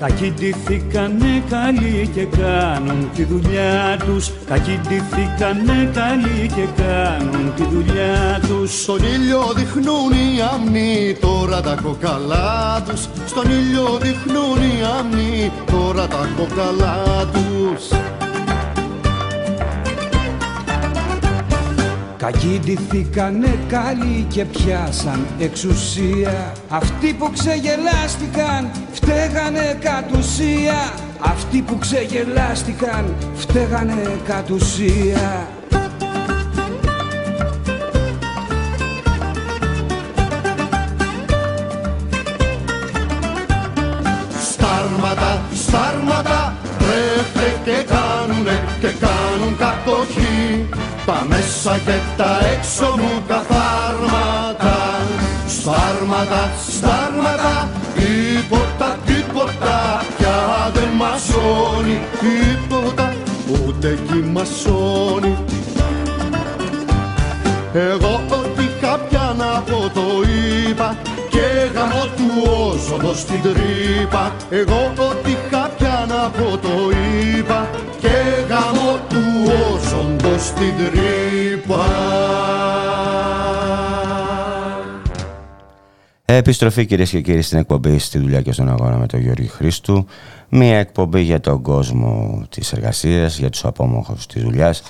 [0.08, 4.30] Κακοί ντυθήκανε καλοί και κάνουν τη δουλειά τους.
[4.46, 8.82] Κακοί ντυθήκανε καλοί και κάνουν τη δουλειά τους.
[8.82, 13.08] Στον ήλιο δείχνουν οι αμνοί τώρα τα κοκαλά τους.
[13.26, 17.98] Στον ήλιο δείχνουν οι αμνοί τώρα τα κοκαλά τους
[22.26, 26.52] Κακοί ντυθήκανε καλοί και πιάσαν εξουσία.
[26.68, 30.92] Αυτοί που ξεγελάστηκαν φταίγανε κατ' ουσία.
[31.18, 35.48] Αυτοί που ξεγελάστηκαν φταίγανε κατ' ουσία.
[44.50, 50.25] Στάρματα, στάρματα, τρέφε και κάνουνε και κάνουν κατοχή
[51.28, 54.76] τα μέσα και τα έξω μου καθάρματα
[55.46, 63.14] Στάρματα, στάρματα, τίποτα, τίποτα πια δεν μασώνει Τίποτα,
[63.46, 65.36] ούτε κι μασώνει
[67.72, 70.06] Εγώ ό,τι κάποια να πω το
[70.68, 70.96] είπα
[71.30, 74.32] και γαμώ του όσο στην τρύπα.
[74.50, 76.90] Εγώ ό,τι κάποια να πω το
[77.36, 77.68] είπα
[80.46, 81.84] στην τρύπα
[86.24, 90.06] Επιστροφή κυρίες και κύριοι στην εκπομπή στη δουλειά και στον αγώνα με τον Γιώργη Χρήστου.
[90.48, 94.82] Μία εκπομπή για τον κόσμο της εργασίας, για τους απόμοχους της δουλειάς,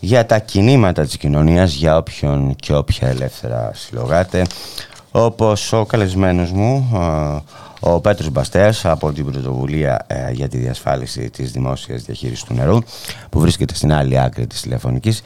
[0.00, 4.46] για τα κινήματα της κοινωνίας, για όποιον και όποια ελεύθερα συλλογάτε.
[5.10, 6.90] Όπως ο καλεσμένος μου,
[7.80, 12.78] ο Πέτρος Μπαστέας από την πρωτοβουλία ε, για τη διασφάλιση της δημόσιας διαχείρισης του νερού
[13.30, 15.22] που βρίσκεται στην άλλη άκρη της τηλεφωνικής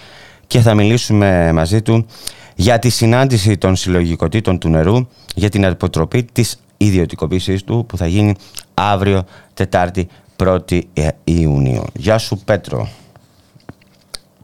[0.47, 2.07] και θα μιλήσουμε μαζί του
[2.55, 8.07] για τη συνάντηση των συλλογικοτήτων του νερού για την αποτροπή της ιδιωτικοποίησης του που θα
[8.07, 8.35] γίνει
[8.75, 9.25] αύριο
[9.55, 10.81] Τετάρτη 1η
[11.25, 11.85] Ιουνίου.
[11.95, 12.89] Γεια σου Πέτρο.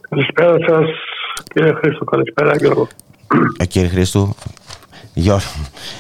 [0.09, 0.89] Καλησπέρα σας
[1.55, 2.89] κύριε Χρήστο, καλησπέρα Γιώργο.
[3.59, 4.35] Ε, κύριε Χρήστο,
[5.15, 5.41] Γιώργο.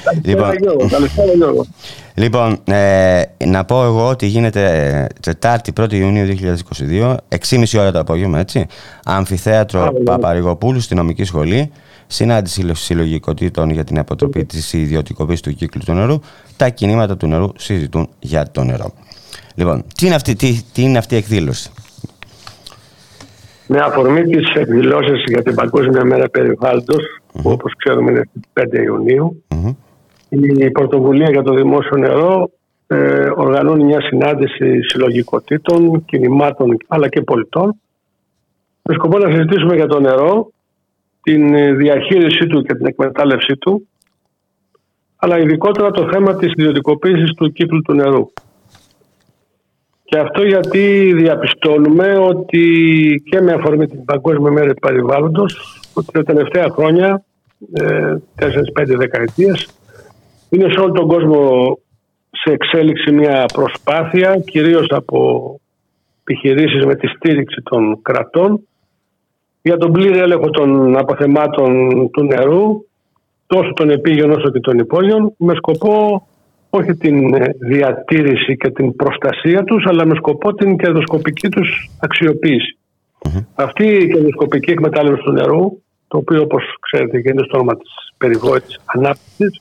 [0.04, 0.88] Καλησπέρα Γιώργο.
[0.88, 1.66] Καλησπέρα Γιώργο.
[2.14, 6.36] Λοιπόν, ε, να πω εγώ ότι γίνεται ε, Τετάρτη 1η Ιουνίου
[6.90, 7.14] 2022,
[7.48, 8.66] 6.30 ώρα το απόγευμα, έτσι.
[9.04, 9.98] Αμφιθέατρο ναι.
[9.98, 11.72] Παπαρηγοπούλου στη νομική σχολή.
[12.06, 16.18] Συνάντηση συλλογικοτήτων για την αποτροπή της ιδιωτικοποίησης του κύκλου του νερού.
[16.56, 18.92] Τα κινήματα του νερού συζητούν για το νερό.
[19.54, 21.70] Λοιπόν, τι είναι αυτή, τι, τι είναι αυτή η εκδήλωση;
[23.66, 26.28] Με αφορμή τις εκδηλώσεις για την Παγκόσμια Μέρα
[27.32, 29.42] Περιβάλλοντος, που όπως ξέρουμε είναι στις 5 ιουνιου
[30.30, 32.50] η Πρωτοβουλία για το Δημόσιο Νερό
[32.86, 37.80] ε, οργανώνει μια συνάντηση συλλογικοτήτων, κινημάτων αλλά και πολιτών.
[38.82, 40.50] Με σκοπό να συζητήσουμε για το νερό,
[41.22, 43.88] την ε, διαχείρισή του και την εκμετάλλευσή του
[45.16, 48.32] αλλά ειδικότερα το θέμα της ιδιωτικοποίησης του κύκλου του νερού.
[50.04, 55.79] Και αυτό γιατί διαπιστώνουμε ότι και με αφορμή την Παγκόσμια Μέρα του Περιβάλλοντος ότι
[56.12, 57.24] τα τελευταία χρόνια,
[57.76, 59.68] 4-5 ε, δεκαετίες,
[60.50, 61.78] είναι σε όλο τον κόσμο
[62.30, 65.60] σε εξέλιξη μια προσπάθεια κυρίως από
[66.20, 68.60] επιχειρήσεις με τη στήριξη των κρατών
[69.62, 72.84] για τον πλήρη έλεγχο των αποθεμάτων του νερού
[73.46, 76.26] τόσο των επίγειων όσο και των υπόγειων με σκοπό
[76.70, 81.90] όχι την ε, διατήρηση και την προστασία τους αλλά με σκοπό την κερδοσκοπική τους
[83.24, 87.90] αξιοποιηση Αυτή η κερδοσκοπική εκμετάλλευση του νερού το οποίο όπως ξέρετε γίνεται στο όνομα της
[88.18, 89.60] περιβόητης ανάπτυξης.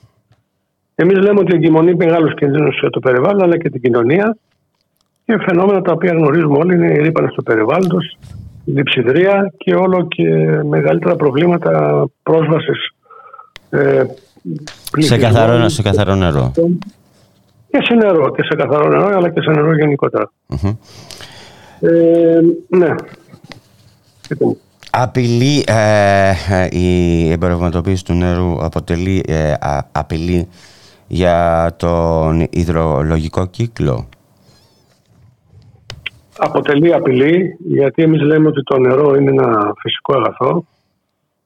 [0.94, 4.36] Εμείς λέμε ότι εγκυμονεί μεγάλου κινδύνου για το περιβάλλον αλλά και την κοινωνία.
[5.24, 8.18] Και φαινόμενα τα οποία γνωρίζουμε όλοι είναι η ρήπανση του περιβάλλοντος,
[8.64, 10.24] η διψιδρία και όλο και
[10.64, 12.94] μεγαλύτερα προβλήματα πρόσβασης
[13.70, 14.02] ε,
[14.98, 16.52] σε, καθαρό, σε καθαρό νερό.
[17.70, 19.72] Και σε νερό, και σε καθαρό νερό, αλλά και σε νερό
[21.80, 22.94] Ε, ναι.
[24.90, 29.54] Απειλή, ε, ε, η εμπορευματοποίηση του νερού αποτελεί ε,
[29.92, 30.48] απειλή
[31.06, 34.08] για τον υδρολογικό κύκλο.
[36.38, 40.64] Αποτελεί απειλή γιατί εμείς λέμε ότι το νερό είναι ένα φυσικό αγαθό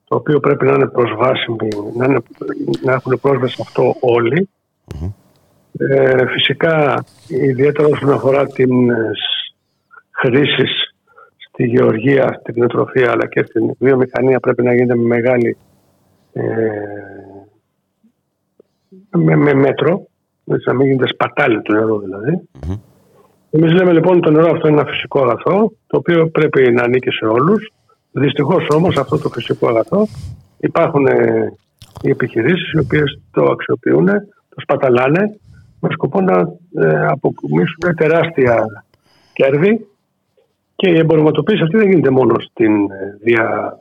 [0.08, 1.56] το οποίο πρέπει να είναι προσβάσιμο,
[1.96, 2.22] να, είναι,
[2.82, 3.94] να έχουν πρόσβαση αυτό
[5.78, 8.70] Ε, φυσικά, ιδιαίτερα όσον αφορά την
[10.10, 10.93] χρήσης
[11.54, 15.56] στη γεωργία, στην κτηνοτροφία αλλά και στην βιομηχανία πρέπει να γίνεται με μεγάλη
[16.32, 16.42] ε,
[19.10, 20.06] με, με μέτρο,
[20.44, 22.48] έτσι, να μην γίνεται σπατάλη του νερού δηλαδή.
[22.60, 22.78] Mm-hmm.
[23.50, 27.10] Εμείς λέμε λοιπόν το νερό αυτό είναι ένα φυσικό αγαθό, το οποίο πρέπει να ανήκει
[27.10, 27.72] σε όλους.
[28.12, 30.06] Δυστυχώς όμως αυτό το φυσικό αγαθό
[30.58, 31.52] υπάρχουν ε,
[32.02, 34.06] οι επιχειρήσεις οι οποίες το αξιοποιούν,
[34.48, 35.38] το σπαταλάνε
[35.80, 36.36] με σκοπό να
[36.86, 38.64] ε, αποκομίσουν τεράστια
[39.32, 39.86] κέρδη
[40.76, 43.78] και η εμπορευματοποίηση αυτή δεν γίνεται μόνο στην ε, δια,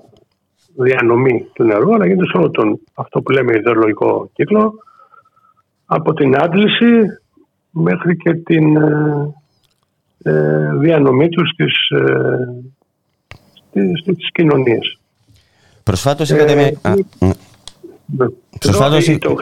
[0.75, 4.73] διανομή του νερού, αλλά γίνεται σε όλο τον αυτό που λέμε ιδεολογικό κύκλο,
[5.85, 7.01] από την άντληση
[7.69, 9.33] μέχρι και την ε,
[10.23, 12.53] ε διανομή τους στις, ε,
[13.53, 14.97] στις, στις κοινωνίες.
[15.83, 16.95] Προσφάτως είχατε ε, μια...
[18.05, 18.25] Ναι.
[18.59, 19.17] Προσφάτως...
[19.19, 19.35] Το,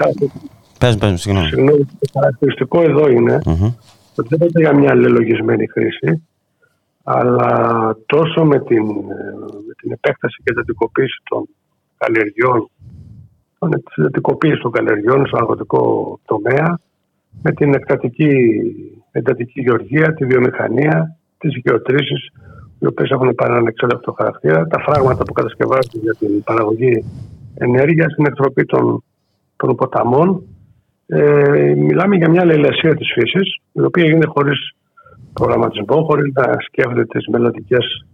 [0.80, 1.47] πες, πες, συγγνώμη.
[1.47, 3.74] Συγγνώμη, το χαρακτηριστικό εδώ είναι mm-hmm.
[4.16, 6.24] ότι δεν είναι για μια αλληλογισμένη χρήση,
[7.20, 8.86] αλλά τόσο με την,
[9.68, 10.76] με την επέκταση και την
[11.30, 11.47] των
[11.97, 12.70] καλλιεργιών
[13.70, 16.80] τη εντατικοποίηση των καλλιεργιών στον αγροτικό τομέα,
[17.41, 18.34] με την εκτατική
[19.12, 22.30] εντατική γεωργία, τη βιομηχανία, τις γεωτρήσεις,
[22.80, 27.05] οι οποίες έχουν πάρει έναν εξέλεκτο χαρακτήρα, τα φράγματα που κατασκευάζονται για την παραγωγή
[27.53, 29.03] ενέργειας, την εκτροπή των,
[29.55, 30.43] των ποταμών.
[31.07, 34.76] Ε, μιλάμε για μια λαϊλασία της φύσης, η οποία γίνεται χωρίς
[35.34, 38.06] προγραμματισμό, χωρίς να σκέφτεται τις μελλοντικές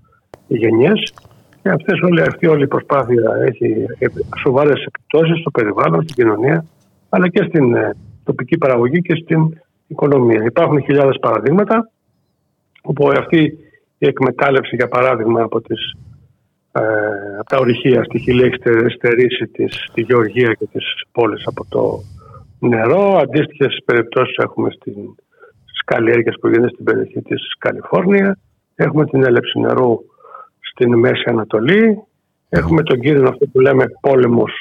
[0.47, 1.13] γενιές
[1.61, 3.85] και αυτές όλη, αυτή όλη η προσπάθεια έχει
[4.43, 6.65] σοβαρές επιπτώσεις στο περιβάλλον, στην κοινωνία,
[7.09, 10.43] αλλά και στην ε, τοπική παραγωγή και στην οικονομία.
[10.43, 11.89] Υπάρχουν χιλιάδες παραδείγματα
[12.81, 13.57] όπου αυτή
[13.97, 15.95] η εκμετάλλευση, για παράδειγμα, από, τις,
[16.71, 16.81] ε,
[17.39, 18.55] από τα ορυχεία στη Χιλή έχει
[18.95, 19.47] στερήσει
[19.93, 21.99] τη γεωργία και τις πόλεις από το
[22.59, 23.17] νερό.
[23.21, 24.93] Αντίστοιχες περιπτώσεις έχουμε στι
[25.85, 28.37] καλλιέργειες που γίνονται στην περιοχή της Καλιφόρνια.
[28.75, 29.97] Έχουμε την έλευση νερού
[30.59, 32.03] στην Μέση Ανατολή.
[32.49, 34.51] Έχουμε τον κίνδυνο αυτό που λέμε πόλεμος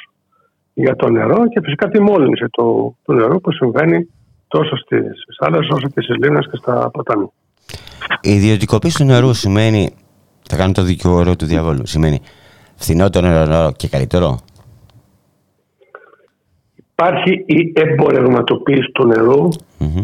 [0.75, 4.09] για το νερό και φυσικά τη μόλυνση του, του νερού που συμβαίνει
[4.49, 7.31] τόσο στις θάλασσες όσο και στις λίμνες και στα ποτάμια.
[8.21, 9.95] Η ιδιωτικοποίηση του νερού σημαίνει,
[10.49, 12.21] θα κάνω το δικηγόρο του διαβόλου, σημαίνει
[12.75, 14.39] φθηνότερο νερό και καλύτερο;
[16.99, 19.49] Υπάρχει η εμπορευματοποίηση του νερου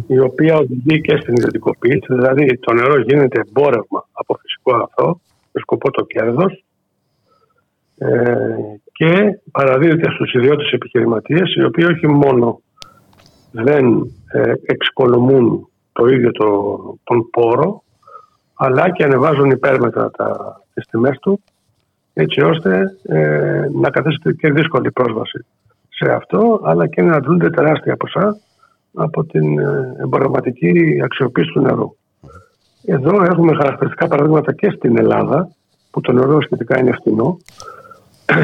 [0.07, 2.07] η οποία οδηγεί και στην ιδιωτικοποίηση.
[2.09, 5.21] Δηλαδή το νερό γίνεται εμπόρευμα από φυσικό αγαθό
[5.53, 6.65] με σκοπό το κέρδος
[7.99, 8.57] ε,
[8.93, 12.61] και παραδίδεται στους ιδιώτες επιχειρηματίες οι οποίοι όχι μόνο
[13.51, 16.49] δεν ε, εξοικονομούν το ίδιο το,
[17.05, 17.83] τον πόρο
[18.55, 21.43] αλλά και ανεβάζουν υπέρμετρα τα, τις τιμές του
[22.13, 25.45] έτσι ώστε ε, να καθίσετε και δύσκολη πρόσβαση
[26.03, 28.37] σε αυτό αλλά και να αντλούνται τεράστια ποσά
[28.95, 31.97] από την ε, εμπορευματική αξιοποίηση του νερού.
[32.85, 35.49] Εδώ έχουμε χαρακτηριστικά παραδείγματα και στην Ελλάδα
[35.91, 37.39] που το νερό σχετικά είναι φθηνό.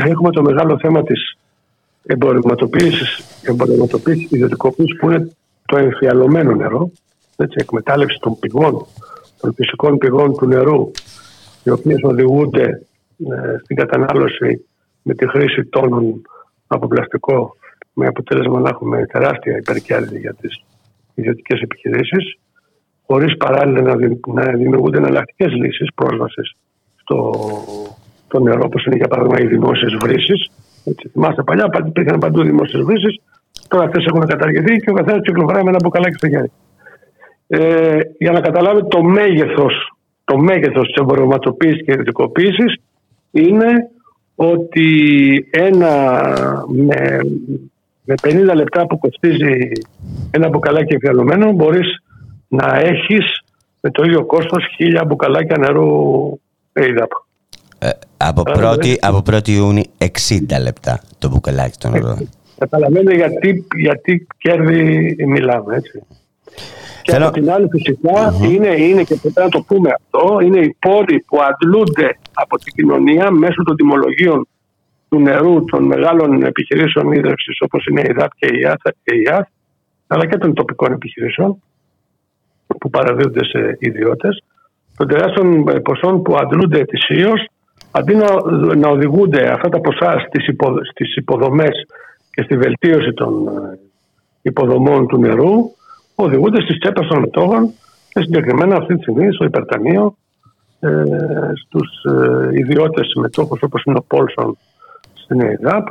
[0.07, 1.39] Έχουμε το μεγάλο θέμα της
[2.07, 5.31] εμπορευματοποίησης, εμπορευματοποίησης ιδιωτικοποίησης που είναι
[5.67, 6.91] το εμφιαλωμένο νερό,
[7.37, 8.87] έτσι, εκμετάλλευση των πηγών,
[9.41, 10.91] των φυσικών πηγών του νερού,
[11.65, 12.65] οι οποίες οδηγούνται
[13.19, 14.67] ε, στην κατανάλωση
[15.03, 16.23] με τη χρήση τόνων
[16.69, 17.57] από πλαστικό,
[17.93, 20.65] με αποτέλεσμα να έχουμε τεράστια υπερκέρδη για τις
[21.15, 22.39] ιδιωτικές επιχειρήσεις,
[23.07, 23.95] χωρίς παράλληλα να,
[24.33, 26.55] να δημιουργούνται εναλλακτικές λύσεις πρόσβασης
[26.97, 27.33] στο
[28.29, 30.51] το νερό, όπως είναι για παράδειγμα οι δημόσιες βρύσεις.
[30.85, 33.21] Έτσι, θυμάστε παλιά, υπήρχαν παντού δημόσιες βρύσεις,
[33.69, 36.51] τώρα αυτές έχουν καταργηθεί και ο καθένας κυκλοφοράει με ένα μπουκαλάκι στο χέρι.
[37.47, 42.75] Ε, για να καταλάβετε το μέγεθος, το μέγεθος της εμπορευματοποίησης και ιδιωτικοποίησης
[43.31, 43.91] είναι
[44.41, 44.91] ότι
[45.51, 46.23] ένα
[46.69, 47.21] με,
[48.05, 49.71] με 50 λεπτά που κοστίζει
[50.31, 52.03] ένα μπουκαλάκι εφιαλωμένο μπορείς
[52.49, 53.43] να έχεις
[53.81, 55.87] με το ίδιο κόστος χίλια μπουκαλάκια νερού
[56.73, 57.11] ΕΙΔΑΠ.
[57.79, 60.07] Ε, από, πρώτη, από 1η Ιούνιου 60
[60.63, 62.19] λεπτά το μπουκαλάκι των νερό.
[62.59, 66.03] Καταλαβαίνετε γιατί, γιατί κέρδη μιλάμε έτσι.
[67.09, 67.27] Και Θέλω...
[67.27, 67.69] από την άλλη
[68.55, 72.73] είναι, είναι και πρέπει να το πούμε αυτό, είναι οι πόροι που αντλούνται από την
[72.73, 74.49] κοινωνία μέσω των τιμολογίων
[75.09, 79.47] του νερού των μεγάλων επιχειρήσεων ίδρυυση όπως είναι η ΔΑΠ και η ΙΑΘ,
[80.07, 81.63] αλλά και των τοπικών επιχειρήσεων
[82.67, 84.43] που παραδίδονται σε ιδιώτες,
[84.97, 87.49] των τεράστιων ποσών που αντλούνται ετησίως,
[87.91, 88.27] αντί να,
[88.75, 91.87] να οδηγούνται αυτά τα ποσά στις, υπο, στις υποδομές
[92.31, 93.79] και στη βελτίωση των ε,
[94.43, 95.77] υποδομών του νερού,
[96.25, 97.73] οδηγούνται στις τσέπες των μετόχων
[98.09, 100.17] και συγκεκριμένα αυτή τη στιγμή στο υπερταμείο
[100.81, 100.89] ε,
[101.55, 104.59] στους ε, ιδιώτες μετόχους όπως είναι ο Πόλσον
[105.15, 105.87] στην ΕΙΔΑΠ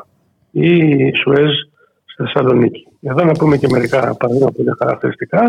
[0.52, 1.52] ή η Σουέζ
[2.06, 2.88] στη Θεσσαλονίκη.
[3.02, 5.42] Εδώ να πούμε και μερικά παραδείγματα που είναι χαρακτηριστικά.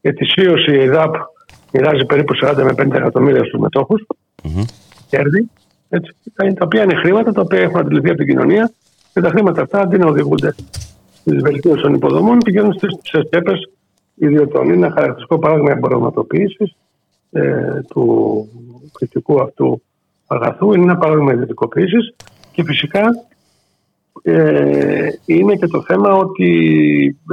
[0.00, 1.14] Ετησίω η ΕΙΔΑΠ
[1.72, 4.06] μοιράζει περίπου 40 με 50 εκατομμύρια στους μετόχους.
[4.42, 4.64] Mm-hmm.
[5.08, 5.50] Κέρδη.
[5.88, 8.70] Έτσι, τα οποία είναι χρήματα τα οποία έχουν αντιληφθεί από την κοινωνία
[9.12, 10.54] και τα χρήματα αυτά αντί να οδηγούνται
[11.20, 13.68] στις βελτίωση των υποδομών πηγαίνουν στις τσέπες
[14.26, 14.64] ιδιωτών.
[14.64, 16.74] Είναι ένα χαρακτηριστικό παράδειγμα εμπορευματοποίησης
[17.32, 18.48] ε, του
[18.92, 19.82] κριτικού αυτού
[20.26, 20.72] αγαθού.
[20.72, 22.14] Είναι ένα παράδειγμα ιδιωτικοποίησης
[22.52, 23.02] και φυσικά
[24.22, 26.50] ε, είναι και το θέμα ότι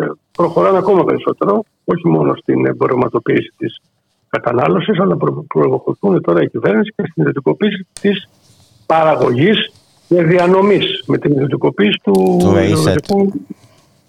[0.02, 3.82] ε, προχωράνε ακόμα περισσότερο, όχι μόνο στην εμπορευματοποίηση της
[4.30, 5.18] κατανάλωσης, αλλά
[5.48, 8.30] προχωρούν τώρα η κυβέρνηση και στην ιδιωτικοποίηση της
[8.86, 9.72] παραγωγής
[10.08, 12.38] και διανομής με την ιδιωτικοποίηση του,
[13.08, 13.34] του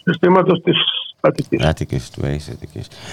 [0.05, 0.77] συστήματος της
[1.21, 1.65] Αττικής.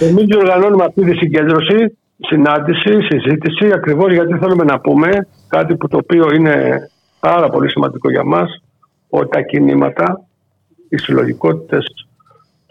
[0.00, 5.96] Εμείς διοργανώνουμε αυτή τη συγκέντρωση, συνάντηση, συζήτηση, ακριβώς γιατί θέλουμε να πούμε κάτι που το
[5.96, 6.88] οποίο είναι
[7.20, 8.62] πάρα πολύ σημαντικό για μας,
[9.08, 10.24] ότι τα κινήματα,
[10.88, 11.84] οι συλλογικότητες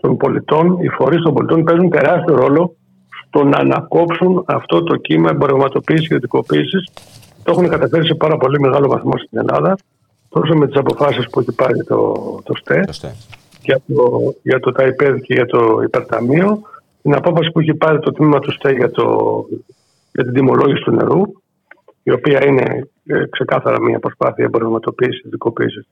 [0.01, 2.75] των πολιτών, οι φορείς των πολιτών παίζουν τεράστιο ρόλο
[3.27, 6.89] στο να ανακόψουν αυτό το κύμα εμπορευματοποίησης και ιδιωτικοποίησης.
[7.43, 9.77] Το έχουν καταφέρει σε πάρα πολύ μεγάλο βαθμό στην Ελλάδα,
[10.29, 12.13] τόσο με τις αποφάσεις που έχει πάρει το,
[12.43, 12.85] το ΣΤΕ,
[13.67, 16.61] για το, για το ΤΑΙΠΕΔ και για το υπερταμείο,
[17.01, 19.05] την απόφαση που έχει πάρει το τμήμα του ΣΤΕ για, το,
[20.13, 21.21] για την τιμολόγηση του νερού,
[22.03, 25.87] η οποία είναι ε, ξεκάθαρα μια προσπάθεια εμπορευματοποίησης και ιδιωτικοποίηση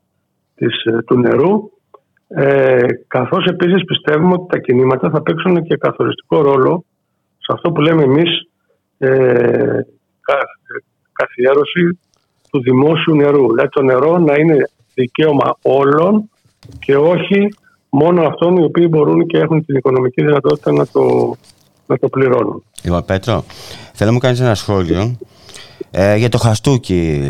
[0.86, 1.70] ε, του νερού.
[2.28, 6.86] Ε, καθώς επίσης πιστεύουμε ότι τα κινήματα θα παίξουν και καθοριστικό ρόλο
[7.38, 8.30] σε αυτό που λέμε εμείς
[8.98, 9.80] ε,
[11.14, 12.00] καθιέρωση
[12.52, 13.48] του δημόσιου νερού.
[13.48, 16.30] Δηλαδή το νερό να είναι δικαίωμα όλων
[16.80, 17.50] και όχι
[17.96, 21.36] μόνο αυτών οι οποίοι μπορούν και έχουν την οικονομική δυνατότητα να το,
[21.86, 22.64] να το πληρώνουν.
[22.82, 23.44] Λοιπόν, Πέτρο,
[23.94, 25.18] θέλω να μου κάνεις ένα σχόλιο
[25.92, 27.22] ε, για το χαστούκι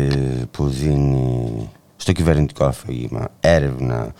[0.50, 4.12] που δίνει στο κυβερνητικό αφήγημα έρευνα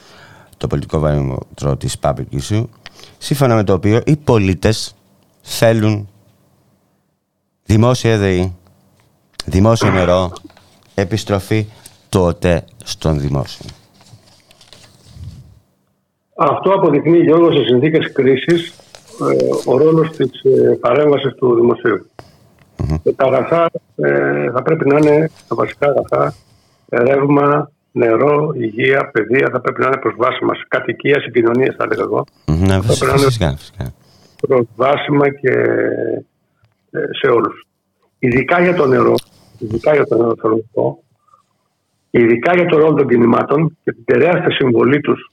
[0.56, 2.68] το πολιτικό βαρύμοτρο της Public σου,
[3.18, 4.94] σύμφωνα με το οποίο οι πολίτες
[5.40, 6.08] θέλουν
[7.64, 8.54] δημόσια ΔΕΗ,
[9.44, 10.32] δημόσιο νερό,
[10.94, 11.66] επιστροφή
[12.08, 13.66] τότε στον δημόσιο.
[16.36, 18.74] Αυτό αποδεικνύει, Γιώργο, σε συνθήκες κρίσης
[19.20, 22.06] ε, ο ρόλος της ε, παρέμβασης του δημοσίου.
[23.16, 26.34] τα αγαθά ε, θα πρέπει να είναι τα βασικά αγαθά,
[26.88, 32.02] ρεύμα, νερό, υγεία, παιδεία θα πρέπει να είναι προσβάσιμα σε κατοικία, σε κοινωνία, θα έλεγα
[32.02, 32.24] εγώ.
[32.46, 33.94] Ναι, φυσικά, φυσικά, φυσικά.
[34.46, 35.52] Προσβάσιμα και
[36.90, 37.66] ε, σε όλους.
[38.18, 39.14] Ειδικά για το νερό,
[39.58, 41.02] ειδικά για το νερό θέλω να πω,
[42.10, 45.30] ειδικά για το ρόλο των κινημάτων και την τεράστια συμβολή τους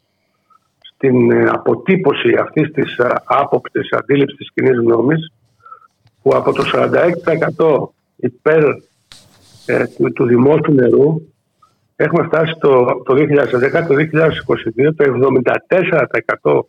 [1.03, 5.31] στην ε, αποτύπωση αυτής της ε, άποψης αντίληψης της κοινής γνώμης,
[6.21, 8.63] που από το 46% υπέρ
[9.65, 11.21] ε, του, του δημόσιου νερού
[11.95, 13.17] έχουμε φτάσει το, το 2010,
[13.87, 15.03] το 2022 το
[16.43, 16.59] 74%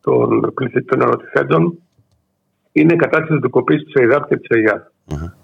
[0.00, 0.54] των,
[0.86, 1.78] των ερωτηθέντων
[2.72, 4.80] είναι κατά της δικοποίηση της ΕΙΔΑΠ και της ΕΙΑΔ.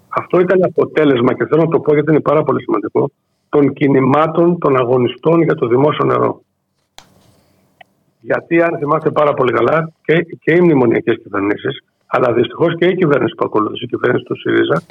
[0.07, 3.11] Αυτό ήταν αποτέλεσμα και θέλω να το πω γιατί είναι πάρα πολύ σημαντικό
[3.49, 6.41] των κινημάτων των αγωνιστών για το δημόσιο νερό.
[8.21, 12.95] Γιατί αν θυμάστε πάρα πολύ καλά και, και οι μνημονιακές κυβερνήσεις, αλλά δυστυχώς και η
[12.95, 14.81] κυβέρνηση που ακολούθησε, η κυβέρνηση του ΣΥΡΙΖΑ,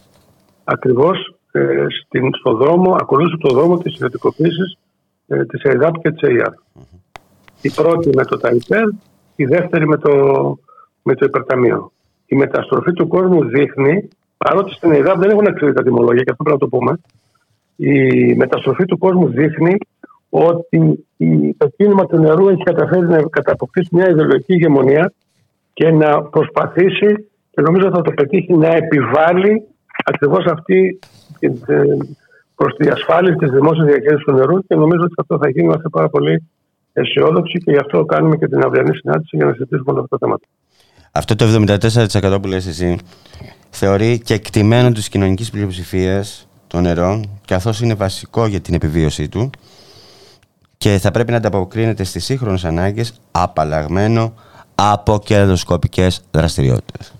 [0.64, 1.86] ακριβώς ε,
[2.38, 4.78] στον δρόμο, ακολούθησε τον δρόμο της ιδιωτικοποίησης
[5.26, 6.54] ε, της ΕΙΔΑΠ και της ΕΙΑΔ.
[7.60, 8.88] Η πρώτη με το ΤΑΙΠΕΔ,
[9.36, 10.12] η δεύτερη με το,
[11.02, 11.92] με το υπερταμείο.
[12.26, 16.42] Η μεταστροφή του κόσμου δείχνει, παρότι στην ΕΙΔΑΠ δεν έχουν αξιώσει τα τιμολόγια, και αυτό
[16.42, 17.00] πρέπει να το πούμε,
[17.76, 19.78] η μεταστροφή του κόσμου δείχνει
[20.30, 21.06] ότι
[21.56, 25.12] το κίνημα του νερού έχει καταφέρει να καταποκτήσει μια ιδεολογική ηγεμονία
[25.72, 29.62] και να προσπαθήσει και νομίζω θα το πετύχει να επιβάλλει
[30.04, 30.98] ακριβώς αυτή
[32.54, 35.88] προς τη ασφάλιση της δημόσιας διαχείρισης του νερού και νομίζω ότι αυτό θα γίνει είμαστε
[35.88, 36.48] πάρα πολύ
[36.92, 40.26] αισιόδοξοι και γι' αυτό κάνουμε και την αυριανή συνάντηση για να συζητήσουμε όλα αυτά τα
[40.26, 40.46] θέματα.
[41.12, 41.44] Αυτό το
[42.36, 42.98] 74% που λες εσύ
[43.70, 49.50] θεωρεί και εκτιμένο της κοινωνικής πλειοψηφίας των νερών καθώς είναι βασικό για την επιβίωσή του
[50.78, 54.32] και θα πρέπει να ανταποκρίνεται στις σύγχρονες ανάγκες απαλλαγμένο
[54.74, 57.12] από κερδοσκοπικές δραστηριότητες.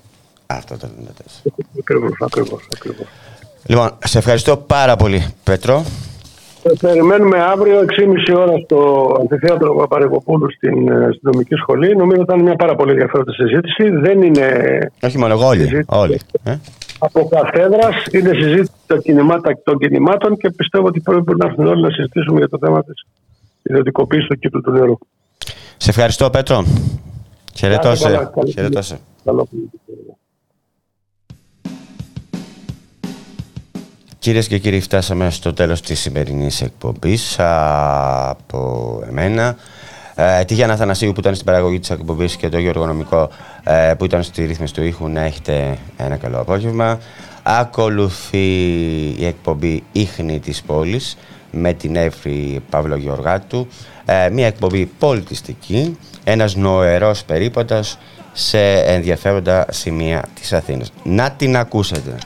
[0.47, 0.89] Αυτό το
[1.47, 1.53] 74.
[1.79, 3.07] Ακριβώς, ακριβώς, ακριβώς.
[3.67, 5.85] Λοιπόν, σε ευχαριστώ πάρα πολύ, Πέτρο.
[6.81, 7.81] Περιμένουμε αύριο
[8.29, 11.97] 6.30 ώρα στο Αμφιθέατρο Παπαρεγοπούλου στην ε, αστυνομική σχολή.
[11.97, 13.91] Νομίζω ότι ήταν μια πάρα πολύ ενδιαφέροντα συζήτηση.
[13.91, 14.47] Δεν είναι.
[15.03, 15.85] Όχι μόνο εγώ, όλοι.
[15.87, 16.21] όλοι.
[16.45, 16.57] Ε;
[16.99, 19.01] Από καθέδρα είναι συζήτηση των,
[19.65, 23.05] των κινημάτων και πιστεύω ότι πρέπει να έρθουν όλοι να συζητήσουμε για το θέμα της
[23.63, 24.99] ιδιωτικοποίηση του κύκλου του νερού.
[25.77, 26.65] Σε ευχαριστώ, Πέτρο.
[27.55, 27.95] Χαιρετώ
[28.83, 29.01] σε.
[34.19, 39.57] Κυρίες και κύριοι, φτάσαμε στο τέλος της σημερινής εκπομπής από εμένα.
[40.15, 43.31] Ε, τη Γιάννα Θανασίου που ήταν στην παραγωγή της εκπομπής και το Γιώργο Νομικό
[43.65, 46.99] ε, που ήταν στη ρύθμιση του ήχου να έχετε ένα καλό απόγευμα.
[47.43, 48.47] Ακολουθεί
[49.19, 51.17] η εκπομπή «Ήχνη της πόλης»
[51.59, 53.69] με την Εύφη Παύλο Γεωργάτου.
[54.05, 57.99] Ε, μια εκπομπή πολιτιστική, ένας νοερός περίπατος
[58.33, 60.93] σε ενδιαφέροντα σημεία της Αθήνας.
[61.03, 62.19] Να την ακούσετε.